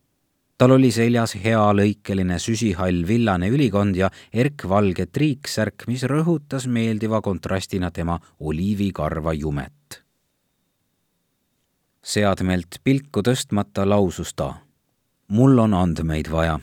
tal 0.57 0.71
oli 0.71 0.91
seljas 0.91 1.35
hea 1.43 1.65
lõikeline 1.73 2.39
süsihall 2.39 3.07
villane 3.07 3.49
ülikond 3.49 3.95
ja 3.95 4.09
erkvalge 4.33 5.05
triiksärk, 5.05 5.87
mis 5.87 6.03
rõhutas 6.03 6.67
meeldiva 6.67 7.21
kontrastina 7.21 7.91
tema 7.91 8.19
oliivikarva 8.39 9.33
jumet. 9.33 10.03
seadmelt 12.03 12.79
pilku 12.83 13.21
tõstmata 13.21 13.89
lausus 13.89 14.33
ta. 14.33 14.53
mul 15.27 15.59
on 15.59 15.73
andmeid 15.73 16.31
vaja 16.31 16.59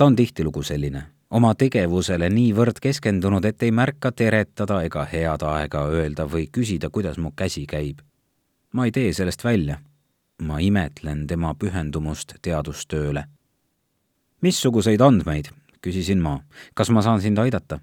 ta 0.00 0.04
on 0.04 0.16
tihtilugu 0.16 0.62
selline, 0.62 1.02
oma 1.30 1.50
tegevusele 1.54 2.30
niivõrd 2.32 2.78
keskendunud, 2.80 3.44
et 3.44 3.62
ei 3.62 3.68
märka 3.70 4.08
teretada 4.16 4.78
ega 4.82 5.02
head 5.04 5.42
aega 5.44 5.82
öelda 5.92 6.24
või 6.24 6.46
küsida, 6.48 6.88
kuidas 6.88 7.18
mu 7.18 7.34
käsi 7.36 7.66
käib. 7.68 7.98
ma 8.72 8.84
ei 8.84 8.92
tee 8.92 9.12
sellest 9.12 9.44
välja. 9.44 9.76
ma 10.42 10.58
imetlen 10.58 11.26
tema 11.26 11.54
pühendumust 11.54 12.32
teadustööle. 12.42 13.24
missuguseid 14.40 15.00
andmeid, 15.00 15.50
küsisin 15.82 16.22
ma, 16.22 16.40
kas 16.74 16.90
ma 16.90 17.02
saan 17.02 17.20
sind 17.20 17.38
aidata? 17.38 17.80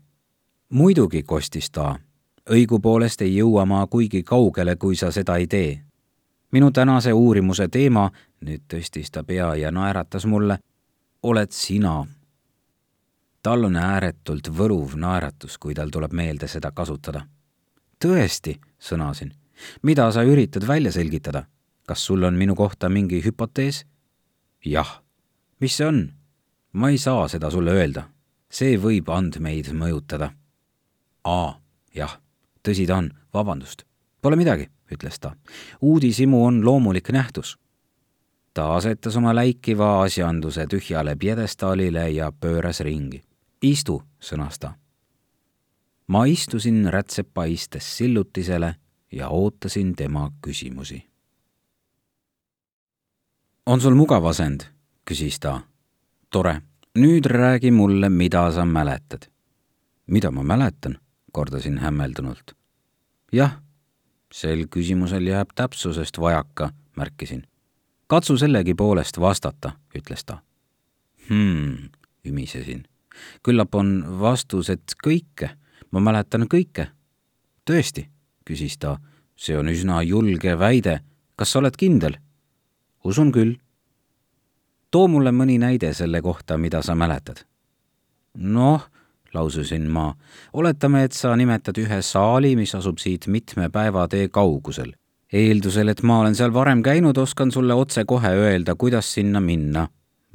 muidugi, 0.70 1.24
kostis 1.24 1.70
ta. 1.70 2.00
õigupoolest 2.50 3.22
ei 3.22 3.36
jõua 3.36 3.66
ma 3.66 3.88
kuigi 3.88 4.24
kaugele, 4.24 4.76
kui 4.76 4.96
sa 4.96 5.12
seda 5.12 5.38
ei 5.38 5.48
tee. 5.48 5.82
minu 6.52 6.72
tänase 6.72 7.14
uurimuse 7.14 7.68
teema, 7.68 8.12
nüüd 8.42 8.62
tõstis 8.74 9.12
ta 9.12 9.24
pea 9.24 9.56
ja 9.56 9.72
naeratas 9.72 10.26
mulle 10.26 10.58
oled 11.24 11.52
sina. 11.52 12.06
tal 13.42 13.64
on 13.64 13.76
ääretult 13.76 14.50
võluv 14.52 14.98
naeratus, 15.00 15.58
kui 15.58 15.74
tal 15.74 15.90
tuleb 15.90 16.14
meelde 16.14 16.48
seda 16.48 16.72
kasutada. 16.72 17.26
tõesti, 18.00 18.60
sõnasin. 18.80 19.34
mida 19.82 20.12
sa 20.12 20.24
üritad 20.24 20.68
välja 20.68 20.92
selgitada? 20.92 21.46
kas 21.88 22.06
sul 22.06 22.24
on 22.24 22.34
minu 22.34 22.56
kohta 22.56 22.90
mingi 22.90 23.22
hüpotees? 23.26 23.86
jah. 24.66 25.02
mis 25.60 25.78
see 25.78 25.88
on? 25.88 26.14
ma 26.74 26.90
ei 26.90 26.98
saa 26.98 27.28
seda 27.28 27.52
sulle 27.52 27.72
öelda. 27.72 28.10
see 28.50 28.78
võib 28.78 29.10
andmeid 29.10 29.74
mõjutada. 29.74 30.32
aa, 31.24 31.60
jah, 31.96 32.20
tõsi 32.64 32.88
ta 32.88 32.98
on, 32.98 33.12
vabandust. 33.34 33.84
Pole 34.22 34.36
midagi, 34.36 34.70
ütles 34.92 35.20
ta. 35.20 35.36
uudishimu 35.82 36.46
on 36.46 36.66
loomulik 36.66 37.10
nähtus 37.10 37.58
ta 38.58 38.76
asetas 38.76 39.16
oma 39.18 39.36
läikiva 39.38 39.88
asjanduse 40.02 40.64
tühjale 40.66 41.14
pjedestaalile 41.22 42.08
ja 42.10 42.32
pööras 42.32 42.80
ringi. 42.82 43.22
istu, 43.62 44.02
sõnas 44.20 44.58
ta. 44.60 44.72
ma 46.08 46.26
istusin 46.26 46.88
rätsepa 46.90 47.46
istes 47.46 47.98
sillutisele 47.98 48.72
ja 49.12 49.30
ootasin 49.30 49.92
tema 49.96 50.32
küsimusi. 50.42 51.04
on 53.66 53.82
sul 53.82 53.96
mugav 53.96 54.26
asend? 54.26 54.66
küsis 55.06 55.38
ta. 55.40 55.62
tore, 56.30 56.62
nüüd 56.98 57.30
räägi 57.30 57.72
mulle, 57.72 58.10
mida 58.10 58.52
sa 58.52 58.66
mäletad. 58.66 59.30
mida 60.08 60.32
ma 60.32 60.44
mäletan? 60.44 60.98
kordasin 61.32 61.78
hämmeldunult. 61.78 62.56
jah, 63.32 63.62
sel 64.34 64.66
küsimusel 64.68 65.28
jääb 65.28 65.54
täpsusest 65.56 66.18
vajaka, 66.18 66.72
märkisin 66.96 67.46
katsu 68.08 68.38
sellegipoolest 68.38 69.20
vastata, 69.20 69.72
ütles 69.96 70.26
ta. 70.26 70.42
Hmm, 71.30 71.90
ümisesin. 72.26 72.86
küllap 73.44 73.76
on 73.76 74.20
vastus, 74.20 74.70
et 74.70 74.94
kõike, 75.04 75.50
ma 75.92 76.00
mäletan 76.00 76.48
kõike. 76.48 76.88
tõesti, 77.66 78.10
küsis 78.46 78.78
ta, 78.78 79.00
see 79.36 79.58
on 79.58 79.68
üsna 79.68 80.02
julge 80.02 80.60
väide, 80.60 81.00
kas 81.36 81.52
sa 81.52 81.60
oled 81.60 81.76
kindel? 81.78 82.18
usun 83.04 83.32
küll. 83.32 83.58
too 84.92 85.08
mulle 85.08 85.32
mõni 85.32 85.58
näide 85.60 85.94
selle 85.94 86.22
kohta, 86.22 86.58
mida 86.58 86.82
sa 86.82 86.96
mäletad. 86.96 87.46
noh, 88.34 88.90
laususin 89.34 89.90
ma, 89.90 90.14
oletame, 90.54 91.04
et 91.04 91.12
sa 91.12 91.36
nimetad 91.36 91.78
ühe 91.78 92.02
saali, 92.02 92.56
mis 92.56 92.76
asub 92.76 92.98
siit 92.98 93.28
mitme 93.28 93.70
päevatee 93.70 94.30
kaugusel. 94.30 94.94
Eeldusel, 95.34 95.88
et 95.88 96.04
ma 96.04 96.20
olen 96.20 96.36
seal 96.36 96.54
varem 96.54 96.84
käinud, 96.84 97.18
oskan 97.18 97.52
sulle 97.52 97.74
otsekohe 97.74 98.30
öelda, 98.30 98.76
kuidas 98.76 99.14
sinna 99.14 99.40
minna 99.40 99.88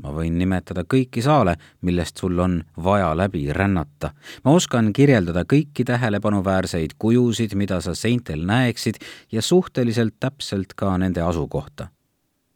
ma 0.03 0.13
võin 0.15 0.37
nimetada 0.39 0.85
kõiki 0.89 1.23
saale, 1.23 1.57
millest 1.87 2.19
sul 2.19 2.39
on 2.41 2.59
vaja 2.85 3.13
läbi 3.17 3.47
rännata. 3.53 4.13
ma 4.45 4.51
oskan 4.51 4.93
kirjeldada 4.93 5.45
kõiki 5.45 5.85
tähelepanuväärseid 5.85 6.97
kujusid, 6.99 7.55
mida 7.55 7.81
sa 7.81 7.95
seintel 7.95 8.47
näeksid 8.47 8.99
ja 9.33 9.43
suhteliselt 9.43 10.15
täpselt 10.21 10.75
ka 10.75 10.99
nende 10.99 11.21
asukohta. 11.21 11.89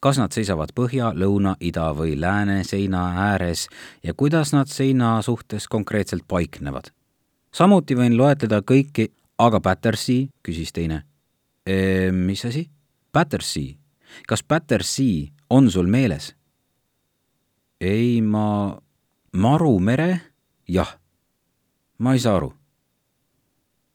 kas 0.00 0.18
nad 0.18 0.32
seisavad 0.32 0.70
põhja, 0.74 1.12
lõuna, 1.14 1.56
ida 1.60 1.90
või 1.94 2.20
lääne 2.20 2.64
seina 2.64 3.30
ääres 3.30 3.68
ja 4.02 4.14
kuidas 4.14 4.52
nad 4.52 4.68
seina 4.68 5.22
suhtes 5.22 5.68
konkreetselt 5.68 6.24
paiknevad. 6.28 6.90
samuti 7.52 7.94
võin 7.94 8.16
loetleda 8.16 8.60
kõiki, 8.60 9.12
aga 9.38 9.60
Battersea, 9.60 10.26
küsis 10.42 10.72
teine. 10.72 11.02
Mis 12.12 12.44
asi? 12.44 12.70
Battersea. 13.12 13.74
kas 14.28 14.44
Battersea 14.44 15.32
on 15.50 15.70
sul 15.70 15.86
meeles? 15.86 16.36
ei, 17.80 18.22
ma, 18.22 18.78
Maru 19.32 19.78
mere? 19.78 20.20
jah. 20.68 20.98
ma 21.98 22.12
ei 22.12 22.18
saa 22.18 22.36
aru. 22.36 22.52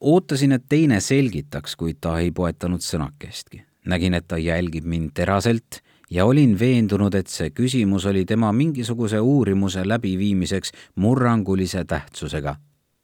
ootasin, 0.00 0.52
et 0.52 0.64
teine 0.68 1.00
selgitaks, 1.00 1.76
kuid 1.76 2.00
ta 2.00 2.18
ei 2.18 2.30
poetanud 2.30 2.82
sõnakestki. 2.82 3.62
nägin, 3.86 4.14
et 4.14 4.28
ta 4.28 4.38
jälgib 4.38 4.84
mind 4.84 5.10
teraselt 5.14 5.82
ja 6.10 6.26
olin 6.26 6.58
veendunud, 6.58 7.14
et 7.14 7.26
see 7.26 7.50
küsimus 7.50 8.06
oli 8.06 8.24
tema 8.24 8.52
mingisuguse 8.52 9.20
uurimuse 9.20 9.88
läbiviimiseks 9.88 10.72
murrangulise 10.96 11.84
tähtsusega. 11.84 12.56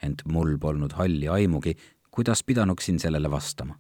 ent 0.03 0.23
mul 0.29 0.59
polnud 0.59 0.93
halli 0.93 1.29
aimugi, 1.29 1.75
kuidas 2.11 2.45
pidanuksin 2.45 2.99
sellele 2.99 3.31
vastama. 3.31 3.79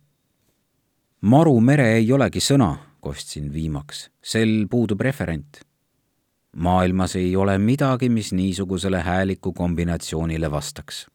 Maru 1.21 1.61
mere 1.61 1.93
ei 1.97 2.13
olegi 2.13 2.41
sõna, 2.41 2.77
kostsin 3.01 3.53
viimaks, 3.53 4.11
sel 4.23 4.67
puudub 4.71 5.01
referent 5.01 5.69
maailmas 6.59 7.17
ei 7.17 7.37
ole 7.37 7.59
midagi, 7.59 8.09
mis 8.09 8.33
niisugusele 8.33 9.03
hääliku 9.03 9.53
kombinatsioonile 9.53 10.51
vastaks. 10.51 11.07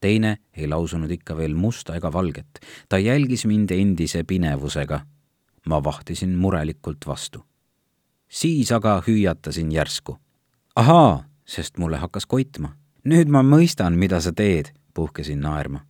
teine 0.00 0.38
ei 0.56 0.68
lausunud 0.68 1.10
ikka 1.10 1.36
veel 1.36 1.54
musta 1.54 1.94
ega 1.96 2.12
valget, 2.12 2.60
ta 2.88 2.98
jälgis 2.98 3.46
mind 3.46 3.70
endise 3.70 4.24
pinevusega. 4.24 5.00
ma 5.66 5.84
vahtisin 5.84 6.36
murelikult 6.36 7.06
vastu. 7.06 7.46
siis 8.28 8.72
aga 8.72 9.02
hüüatasin 9.06 9.72
järsku. 9.72 10.18
ahaa, 10.76 11.24
sest 11.44 11.78
mulle 11.78 11.96
hakkas 11.96 12.26
koitma. 12.26 12.76
nüüd 13.04 13.28
ma 13.28 13.42
mõistan, 13.42 13.90
mida 13.90 14.20
sa 14.20 14.32
teed, 14.32 14.72
puhkesin 14.94 15.40
naerma. 15.40 15.80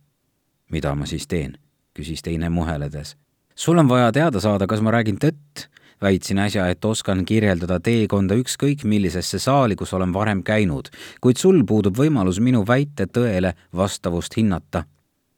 mida 0.71 0.95
ma 0.95 1.05
siis 1.05 1.27
teen? 1.27 1.57
Küsis 1.93 2.21
teine 2.21 2.49
muheledes. 2.49 3.15
sul 3.55 3.77
on 3.77 3.89
vaja 3.89 4.11
teada 4.11 4.39
saada, 4.39 4.67
kas 4.67 4.81
ma 4.81 4.91
räägin 4.91 5.17
tõtt 5.17 5.67
väitsin 6.03 6.39
äsja, 6.39 6.67
et 6.67 6.85
oskan 6.85 7.25
kirjeldada 7.25 7.79
teekonda 7.79 8.35
ükskõik 8.35 8.83
millisesse 8.83 9.39
saali, 9.39 9.75
kus 9.79 9.93
olen 9.93 10.13
varem 10.13 10.43
käinud, 10.43 10.89
kuid 11.23 11.39
sul 11.39 11.63
puudub 11.67 11.97
võimalus 11.97 12.41
minu 12.43 12.65
väite 12.67 13.07
tõele 13.07 13.53
vastavust 13.75 14.37
hinnata. 14.37 14.83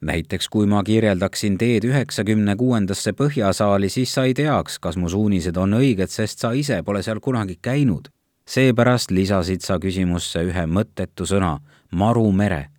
näiteks 0.05 0.49
kui 0.49 0.67
ma 0.69 0.83
kirjeldaksin 0.83 1.57
teed 1.57 1.85
üheksakümne 1.87 2.55
kuuendasse 2.55 3.13
Põhjasaali, 3.13 3.89
siis 3.89 4.13
sa 4.13 4.23
ei 4.23 4.33
teaks, 4.33 4.79
kas 4.79 4.97
mu 4.97 5.09
suunised 5.09 5.57
on 5.57 5.73
õiged, 5.73 6.11
sest 6.11 6.39
sa 6.39 6.51
ise 6.51 6.83
pole 6.83 7.03
seal 7.03 7.19
kunagi 7.19 7.57
käinud. 7.61 8.09
seepärast 8.45 9.11
lisasid 9.11 9.61
sa 9.61 9.79
küsimusse 9.79 10.39
ühe 10.39 10.65
mõttetu 10.65 11.25
sõna, 11.25 11.59
Maru 11.91 12.31
mere. 12.31 12.74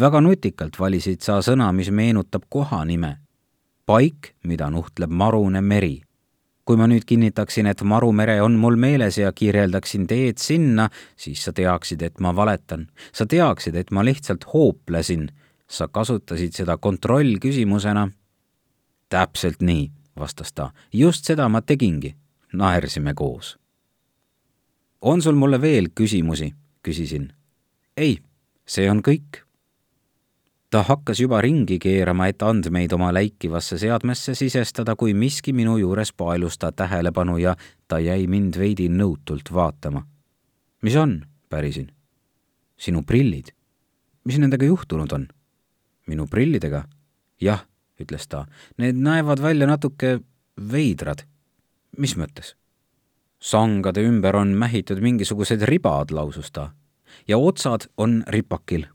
Väga 0.00 0.20
nutikalt 0.20 0.78
valisid 0.80 1.20
sa 1.22 1.40
sõna, 1.44 1.72
mis 1.72 1.90
meenutab 1.90 2.46
kohanime 2.48 3.16
paik, 3.86 4.34
mida 4.46 4.70
nuhtleb 4.70 5.10
marune 5.10 5.60
meri 5.60 5.98
kui 6.70 6.78
ma 6.78 6.86
nüüd 6.86 7.02
kinnitaksin, 7.02 7.66
et 7.66 7.80
Marumere 7.82 8.36
on 8.44 8.54
mul 8.54 8.76
meeles 8.78 9.16
ja 9.18 9.32
kirjeldaksin 9.34 10.04
teed 10.06 10.38
sinna, 10.38 10.84
siis 11.18 11.42
sa 11.42 11.50
teaksid, 11.52 12.02
et 12.06 12.20
ma 12.22 12.30
valetan. 12.36 12.86
sa 13.12 13.26
teaksid, 13.26 13.74
et 13.74 13.90
ma 13.90 14.04
lihtsalt 14.04 14.44
hooplesin. 14.54 15.32
sa 15.66 15.88
kasutasid 15.88 16.52
seda 16.52 16.76
kontrollküsimusena. 16.76 18.08
täpselt 19.08 19.62
nii, 19.62 19.90
vastas 20.18 20.52
ta. 20.52 20.70
just 20.92 21.24
seda 21.24 21.48
ma 21.48 21.60
tegingi. 21.62 22.14
naersime 22.52 23.14
koos. 23.14 23.58
on 25.00 25.22
sul 25.22 25.34
mulle 25.34 25.60
veel 25.60 25.88
küsimusi? 25.94 26.54
küsisin. 26.82 27.32
ei, 27.96 28.18
see 28.66 28.90
on 28.90 29.02
kõik 29.02 29.49
ta 30.70 30.82
hakkas 30.86 31.20
juba 31.20 31.40
ringi 31.42 31.78
keerama, 31.82 32.28
et 32.30 32.42
andmeid 32.42 32.92
oma 32.94 33.10
läikivasse 33.14 33.78
seadmesse 33.78 34.36
sisestada, 34.38 34.94
kui 34.96 35.14
miski 35.14 35.52
minu 35.52 35.76
juures 35.80 36.12
paelus 36.12 36.58
ta 36.58 36.70
tähelepanu 36.72 37.38
ja 37.42 37.56
ta 37.88 37.98
jäi 37.98 38.26
mind 38.30 38.58
veidi 38.58 38.88
nõutult 38.88 39.50
vaatama. 39.52 40.06
mis 40.82 40.96
on? 40.96 41.24
pärisin. 41.48 41.90
sinu 42.76 43.02
prillid. 43.02 43.50
mis 44.24 44.38
nendega 44.38 44.64
juhtunud 44.64 45.12
on? 45.12 45.26
minu 46.06 46.26
prillidega? 46.26 46.84
jah, 47.40 47.66
ütles 48.00 48.28
ta, 48.28 48.46
need 48.78 48.94
näevad 48.94 49.42
välja 49.42 49.66
natuke 49.66 50.20
veidrad. 50.72 51.26
mis 51.98 52.14
mõttes? 52.16 52.54
sangade 53.40 54.06
ümber 54.06 54.36
on 54.36 54.54
mähitud 54.54 55.02
mingisugused 55.02 55.66
ribad, 55.66 56.14
lausus 56.14 56.52
ta. 56.52 56.70
ja 57.26 57.38
otsad 57.38 57.90
on 57.96 58.22
ripakil 58.28 58.86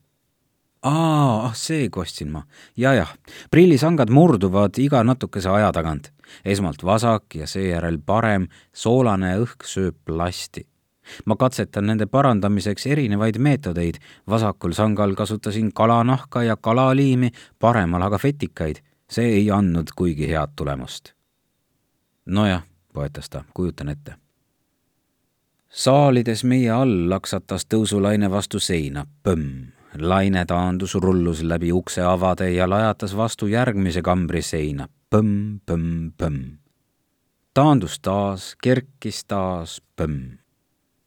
aa, 0.85 1.45
ah 1.45 1.53
see 1.53 1.89
kostsin 1.89 2.31
ma 2.31 2.43
ja,. 2.77 2.93
jajah, 2.93 3.13
prillisangad 3.51 4.09
murduvad 4.09 4.77
iga 4.77 5.03
natukese 5.03 5.49
aja 5.49 5.71
tagant. 5.71 6.11
esmalt 6.45 6.83
vasak 6.83 7.35
ja 7.35 7.47
seejärel 7.47 7.97
parem, 8.05 8.47
soolane 8.73 9.35
õhk 9.41 9.65
sööb 9.65 9.95
plasti. 10.05 10.67
ma 11.25 11.35
katsetan 11.35 11.87
nende 11.87 12.05
parandamiseks 12.05 12.85
erinevaid 12.85 13.37
meetodeid. 13.37 13.97
vasakul 14.29 14.73
sangal 14.73 15.15
kasutasin 15.15 15.73
kalanahka 15.73 16.43
ja 16.43 16.55
kalaliimi, 16.55 17.31
paremal 17.59 18.01
aga 18.01 18.19
vetikaid. 18.23 18.83
see 19.09 19.25
ei 19.25 19.51
andnud 19.51 19.89
kuigi 19.95 20.27
head 20.27 20.53
tulemust. 20.55 21.13
nojah, 22.25 22.61
poetas 22.93 23.29
ta, 23.29 23.43
kujutan 23.53 23.89
ette 23.89 24.15
saalides 25.69 26.43
meie 26.43 26.71
all 26.71 27.09
laksatas 27.09 27.65
tõusulaine 27.65 28.29
vastu 28.31 28.59
seina, 28.59 29.03
põmm 29.23 29.74
laine 29.99 30.45
taandus, 30.45 30.95
rullus 30.95 31.43
läbi 31.43 31.71
ukseavade 31.71 32.51
ja 32.51 32.69
lajatas 32.69 33.17
vastu 33.17 33.47
järgmise 33.47 34.01
kambri 34.01 34.41
seina 34.41 34.87
põmm, 35.15 35.59
põmm, 35.65 36.11
põmm. 36.17 36.57
taandus 37.53 37.99
taas, 37.99 38.55
kerkis 38.61 39.23
taas, 39.25 39.81
põmm. 39.95 40.37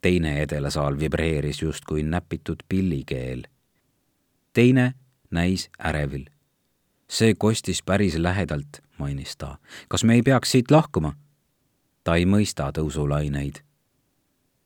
teine 0.01 0.41
edelasaal 0.43 0.99
vibreeris 0.99 1.63
justkui 1.63 2.03
näpitud 2.03 2.63
pillikeel. 2.69 3.43
teine 4.53 4.95
näis 5.31 5.71
ärevil. 5.85 6.25
see 7.09 7.35
kostis 7.35 7.83
päris 7.83 8.17
lähedalt, 8.17 8.81
mainis 8.99 9.37
ta. 9.37 9.59
kas 9.89 10.05
me 10.05 10.15
ei 10.15 10.23
peaks 10.23 10.51
siit 10.51 10.71
lahkuma? 10.71 11.13
ta 12.05 12.15
ei 12.15 12.25
mõista 12.25 12.73
tõusulaineid. 12.73 13.61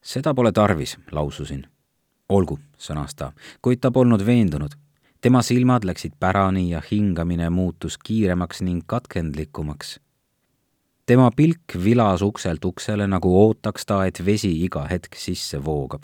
seda 0.03 0.35
pole 0.35 0.53
tarvis, 0.53 0.99
laususin 1.11 1.72
olgu, 2.33 2.59
sõnas 2.79 3.15
ta, 3.17 3.33
kuid 3.63 3.81
ta 3.81 3.91
polnud 3.91 4.25
veendunud. 4.27 4.73
tema 5.21 5.43
silmad 5.43 5.85
läksid 5.85 6.13
pärani 6.21 6.71
ja 6.71 6.81
hingamine 6.91 7.51
muutus 7.51 7.99
kiiremaks 7.99 8.63
ning 8.63 8.83
katkendlikumaks. 8.87 10.01
tema 11.07 11.31
pilk 11.37 11.77
vilas 11.85 12.23
ukselt 12.23 12.65
uksele, 12.65 13.07
nagu 13.07 13.37
ootaks 13.45 13.87
ta, 13.87 14.05
et 14.07 14.27
vesi 14.27 14.65
iga 14.65 14.87
hetk 14.91 15.15
sisse 15.15 15.65
voogab. 15.65 16.03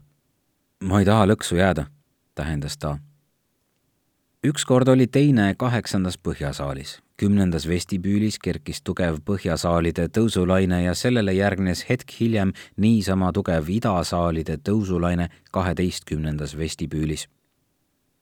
ma 0.84 1.00
ei 1.00 1.04
taha 1.04 1.26
lõksu 1.26 1.56
jääda, 1.56 1.86
tähendas 2.34 2.78
ta. 2.78 2.98
ükskord 4.44 4.88
oli 4.88 5.06
teine 5.06 5.54
kaheksandas 5.54 6.18
põhjasaalis 6.18 7.07
kümnendas 7.18 7.66
vestibüülis 7.68 8.38
kerkis 8.38 8.78
tugev 8.86 9.18
põhjasaalide 9.26 10.06
tõusulaine 10.14 10.84
ja 10.84 10.94
sellele 10.94 11.34
järgnes 11.34 11.82
hetk 11.88 12.14
hiljem 12.20 12.52
niisama 12.76 13.32
tugev 13.34 13.68
idasaalide 13.74 14.58
tõusulaine 14.68 15.28
kaheteistkümnendas 15.50 16.56
vestibüülis. 16.58 17.26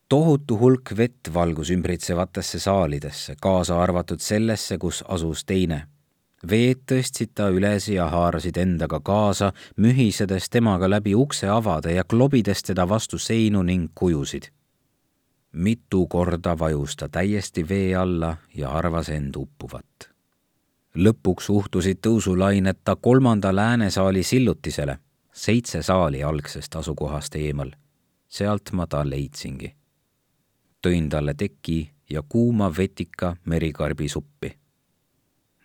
tohutu 0.09 0.59
hulk 0.59 0.96
vett 0.96 1.35
valgus 1.35 1.70
ümbritsevatesse 1.70 2.59
saalidesse, 2.59 3.37
kaasa 3.42 3.82
arvatud 3.82 4.20
sellesse, 4.20 4.78
kus 4.78 5.04
asus 5.09 5.44
teine. 5.44 5.87
veed 6.50 6.82
tõstsid 6.90 7.35
ta 7.35 7.48
üles 7.48 7.88
ja 7.88 8.09
haarasid 8.09 8.56
endaga 8.56 9.00
kaasa, 9.00 9.52
mühisedes 9.76 10.48
temaga 10.50 10.90
läbi 10.90 11.14
ukseavade 11.14 11.92
ja 11.92 12.04
klobides 12.04 12.62
teda 12.62 12.88
vastu 12.88 13.18
seinu 13.18 13.62
ning 13.62 13.90
kujusid 13.94 14.55
mitu 15.57 16.07
korda 16.07 16.59
vajus 16.59 16.96
ta 16.96 17.09
täiesti 17.09 17.68
vee 17.68 17.96
alla 17.96 18.36
ja 18.54 18.70
arvas 18.70 19.09
end 19.09 19.34
uppuvat. 19.36 20.11
lõpuks 20.96 21.48
uhtusid 21.48 21.98
tõusulained 22.07 22.78
ta 22.84 22.96
kolmanda 22.96 23.57
läänesaali 23.57 24.22
sillutisele, 24.22 24.98
seitse 25.32 25.82
saali 25.82 26.22
algsest 26.22 26.76
asukohast 26.76 27.34
eemal. 27.36 27.70
sealt 28.28 28.72
ma 28.72 28.86
ta 28.86 29.11
leidsingi. 29.11 29.74
tõin 30.86 31.09
talle 31.09 31.34
teki 31.34 31.90
ja 32.11 32.22
kuuma 32.28 32.76
vetika 32.76 33.36
merikarbi 33.44 34.09
suppi. 34.09 34.59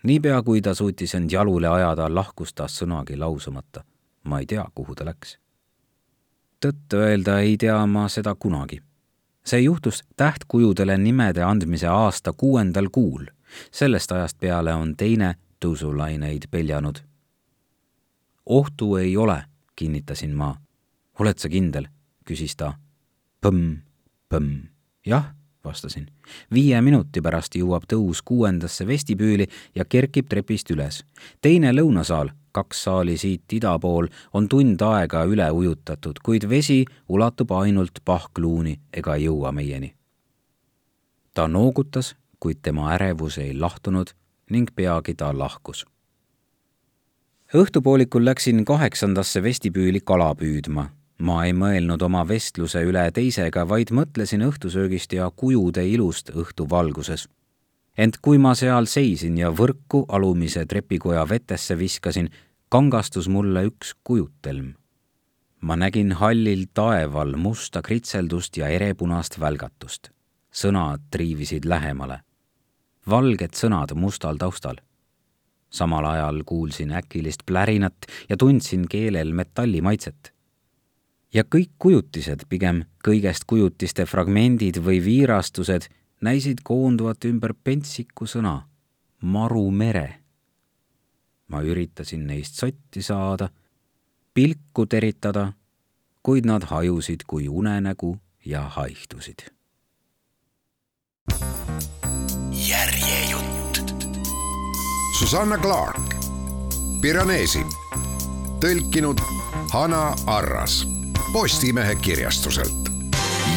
niipea 0.03 0.41
kui 0.41 0.61
ta 0.61 0.73
suutis 0.73 1.15
end 1.15 1.31
jalule 1.31 1.67
ajada, 1.67 2.15
lahkus 2.15 2.53
ta 2.53 2.63
sõnagi 2.63 3.17
lausumata. 3.17 3.83
ma 4.23 4.39
ei 4.39 4.45
tea, 4.45 4.65
kuhu 4.75 4.95
ta 4.95 5.05
läks. 5.05 5.37
tõtt-öelda 6.65 7.39
ei 7.39 7.57
tea 7.57 7.85
ma 7.85 8.07
seda 8.07 8.35
kunagi. 8.35 8.81
See 9.45 9.61
juhtus 9.61 10.03
tähtkujudele 10.15 10.97
nimede 10.97 11.43
andmise 11.43 11.87
aasta 11.87 12.33
kuuendal 12.33 12.89
kuul. 12.91 13.25
sellest 13.71 14.11
ajast 14.11 14.39
peale 14.39 14.73
on 14.73 14.95
teine 14.95 15.35
tõusulaineid 15.65 16.47
peljanud. 16.51 16.97
ohtu 18.45 18.95
ei 18.95 19.17
ole, 19.17 19.43
kinnitasin 19.75 20.35
ma. 20.35 20.55
oled 21.19 21.37
sa 21.37 21.49
kindel? 21.49 21.87
küsis 22.25 22.55
ta. 22.55 22.73
põmm, 23.41 23.77
põmm, 24.29 24.67
jah 25.05 25.33
vastasin. 25.63 26.07
viie 26.53 26.81
minuti 26.81 27.21
pärast 27.21 27.55
jõuab 27.55 27.85
tõus 27.93 28.21
kuuendasse 28.25 28.87
vestibüüli 28.87 29.47
ja 29.75 29.85
kerkib 29.85 30.29
trepist 30.29 30.71
üles. 30.71 31.03
teine 31.41 31.71
lõunasaal, 31.71 32.31
kaks 32.51 32.83
saali 32.83 33.17
siit 33.17 33.53
ida 33.53 33.77
pool, 33.79 34.07
on 34.33 34.49
tund 34.49 34.81
aega 34.81 35.23
üle 35.25 35.51
ujutatud, 35.51 36.19
kuid 36.23 36.49
vesi 36.49 36.85
ulatub 37.09 37.51
ainult 37.51 38.03
pahkluuni 38.05 38.79
ega 38.93 39.15
jõua 39.15 39.51
meieni. 39.51 39.95
ta 41.33 41.47
noogutas, 41.47 42.15
kuid 42.39 42.59
tema 42.61 42.93
ärevus 42.93 43.37
ei 43.37 43.53
lahtunud 43.53 44.11
ning 44.49 44.69
peagi 44.75 45.13
ta 45.13 45.37
lahkus. 45.37 45.85
õhtupoolikul 47.53 48.25
läksin 48.25 48.65
kaheksandasse 48.65 49.43
vestibüüli 49.43 49.99
kala 49.99 50.35
püüdma 50.35 50.89
ma 51.21 51.43
ei 51.45 51.53
mõelnud 51.53 52.01
oma 52.01 52.23
vestluse 52.27 52.81
üle 52.87 53.03
teisega, 53.13 53.65
vaid 53.69 53.93
mõtlesin 53.93 54.43
õhtusöögist 54.47 55.13
ja 55.13 55.29
kujude 55.35 55.83
ilust 55.87 56.31
õhtuvalguses. 56.33 57.27
Ent 57.97 58.17
kui 58.21 58.37
ma 58.37 58.53
seal 58.55 58.87
seisin 58.87 59.37
ja 59.37 59.51
võrku 59.51 60.05
alumise 60.09 60.65
trepikoja 60.65 61.25
vetesse 61.29 61.77
viskasin, 61.77 62.29
kangastus 62.69 63.27
mulle 63.27 63.65
üks 63.67 63.95
kujutelm. 64.03 64.73
ma 65.61 65.75
nägin 65.75 66.11
hallil 66.11 66.65
taeval 66.73 67.35
musta 67.37 67.81
kritseldust 67.81 68.57
ja 68.57 68.67
erepunast 68.67 69.39
välgatust. 69.39 70.09
sõnad 70.51 71.01
triivisid 71.11 71.65
lähemale. 71.65 72.21
valged 73.07 73.53
sõnad 73.53 73.93
mustal 73.95 74.37
taustal 74.37 74.75
samal 75.71 76.05
ajal 76.05 76.43
kuulsin 76.45 76.91
äkilist 76.91 77.45
plärinat 77.45 77.95
ja 78.29 78.37
tundsin 78.37 78.87
keelel 78.87 79.31
metallimaitset 79.33 80.33
ja 81.33 81.43
kõik 81.43 81.71
kujutised, 81.79 82.45
pigem 82.49 82.83
kõigest 83.05 83.47
kujutiste 83.47 84.05
fragmendid 84.05 84.81
või 84.83 84.99
viirastused, 85.03 85.87
näisid 86.22 86.61
koonduvat 86.63 87.26
ümber 87.26 87.53
pentsiku 87.63 88.26
sõna 88.26 88.61
maru 89.22 89.72
mere. 89.72 90.17
ma 91.47 91.59
üritasin 91.61 92.28
neist 92.28 92.55
sotti 92.55 93.01
saada, 93.03 93.49
pilku 94.34 94.86
teritada, 94.86 95.51
kuid 96.24 96.45
nad 96.47 96.63
hajusid 96.63 97.26
kui 97.28 97.49
unenägu 97.49 98.17
ja 98.45 98.61
haihtusid. 98.61 99.51
järjejutt. 102.69 103.82
Susanna 105.19 105.57
Clark, 105.57 106.15
Piranesi, 107.01 107.65
tõlkinud 108.61 109.19
Hanna 109.74 110.15
Arras 110.28 110.88
Postimehe 111.34 111.95
kirjastuselt. 111.95 112.89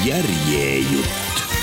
järjejutt 0.05 1.54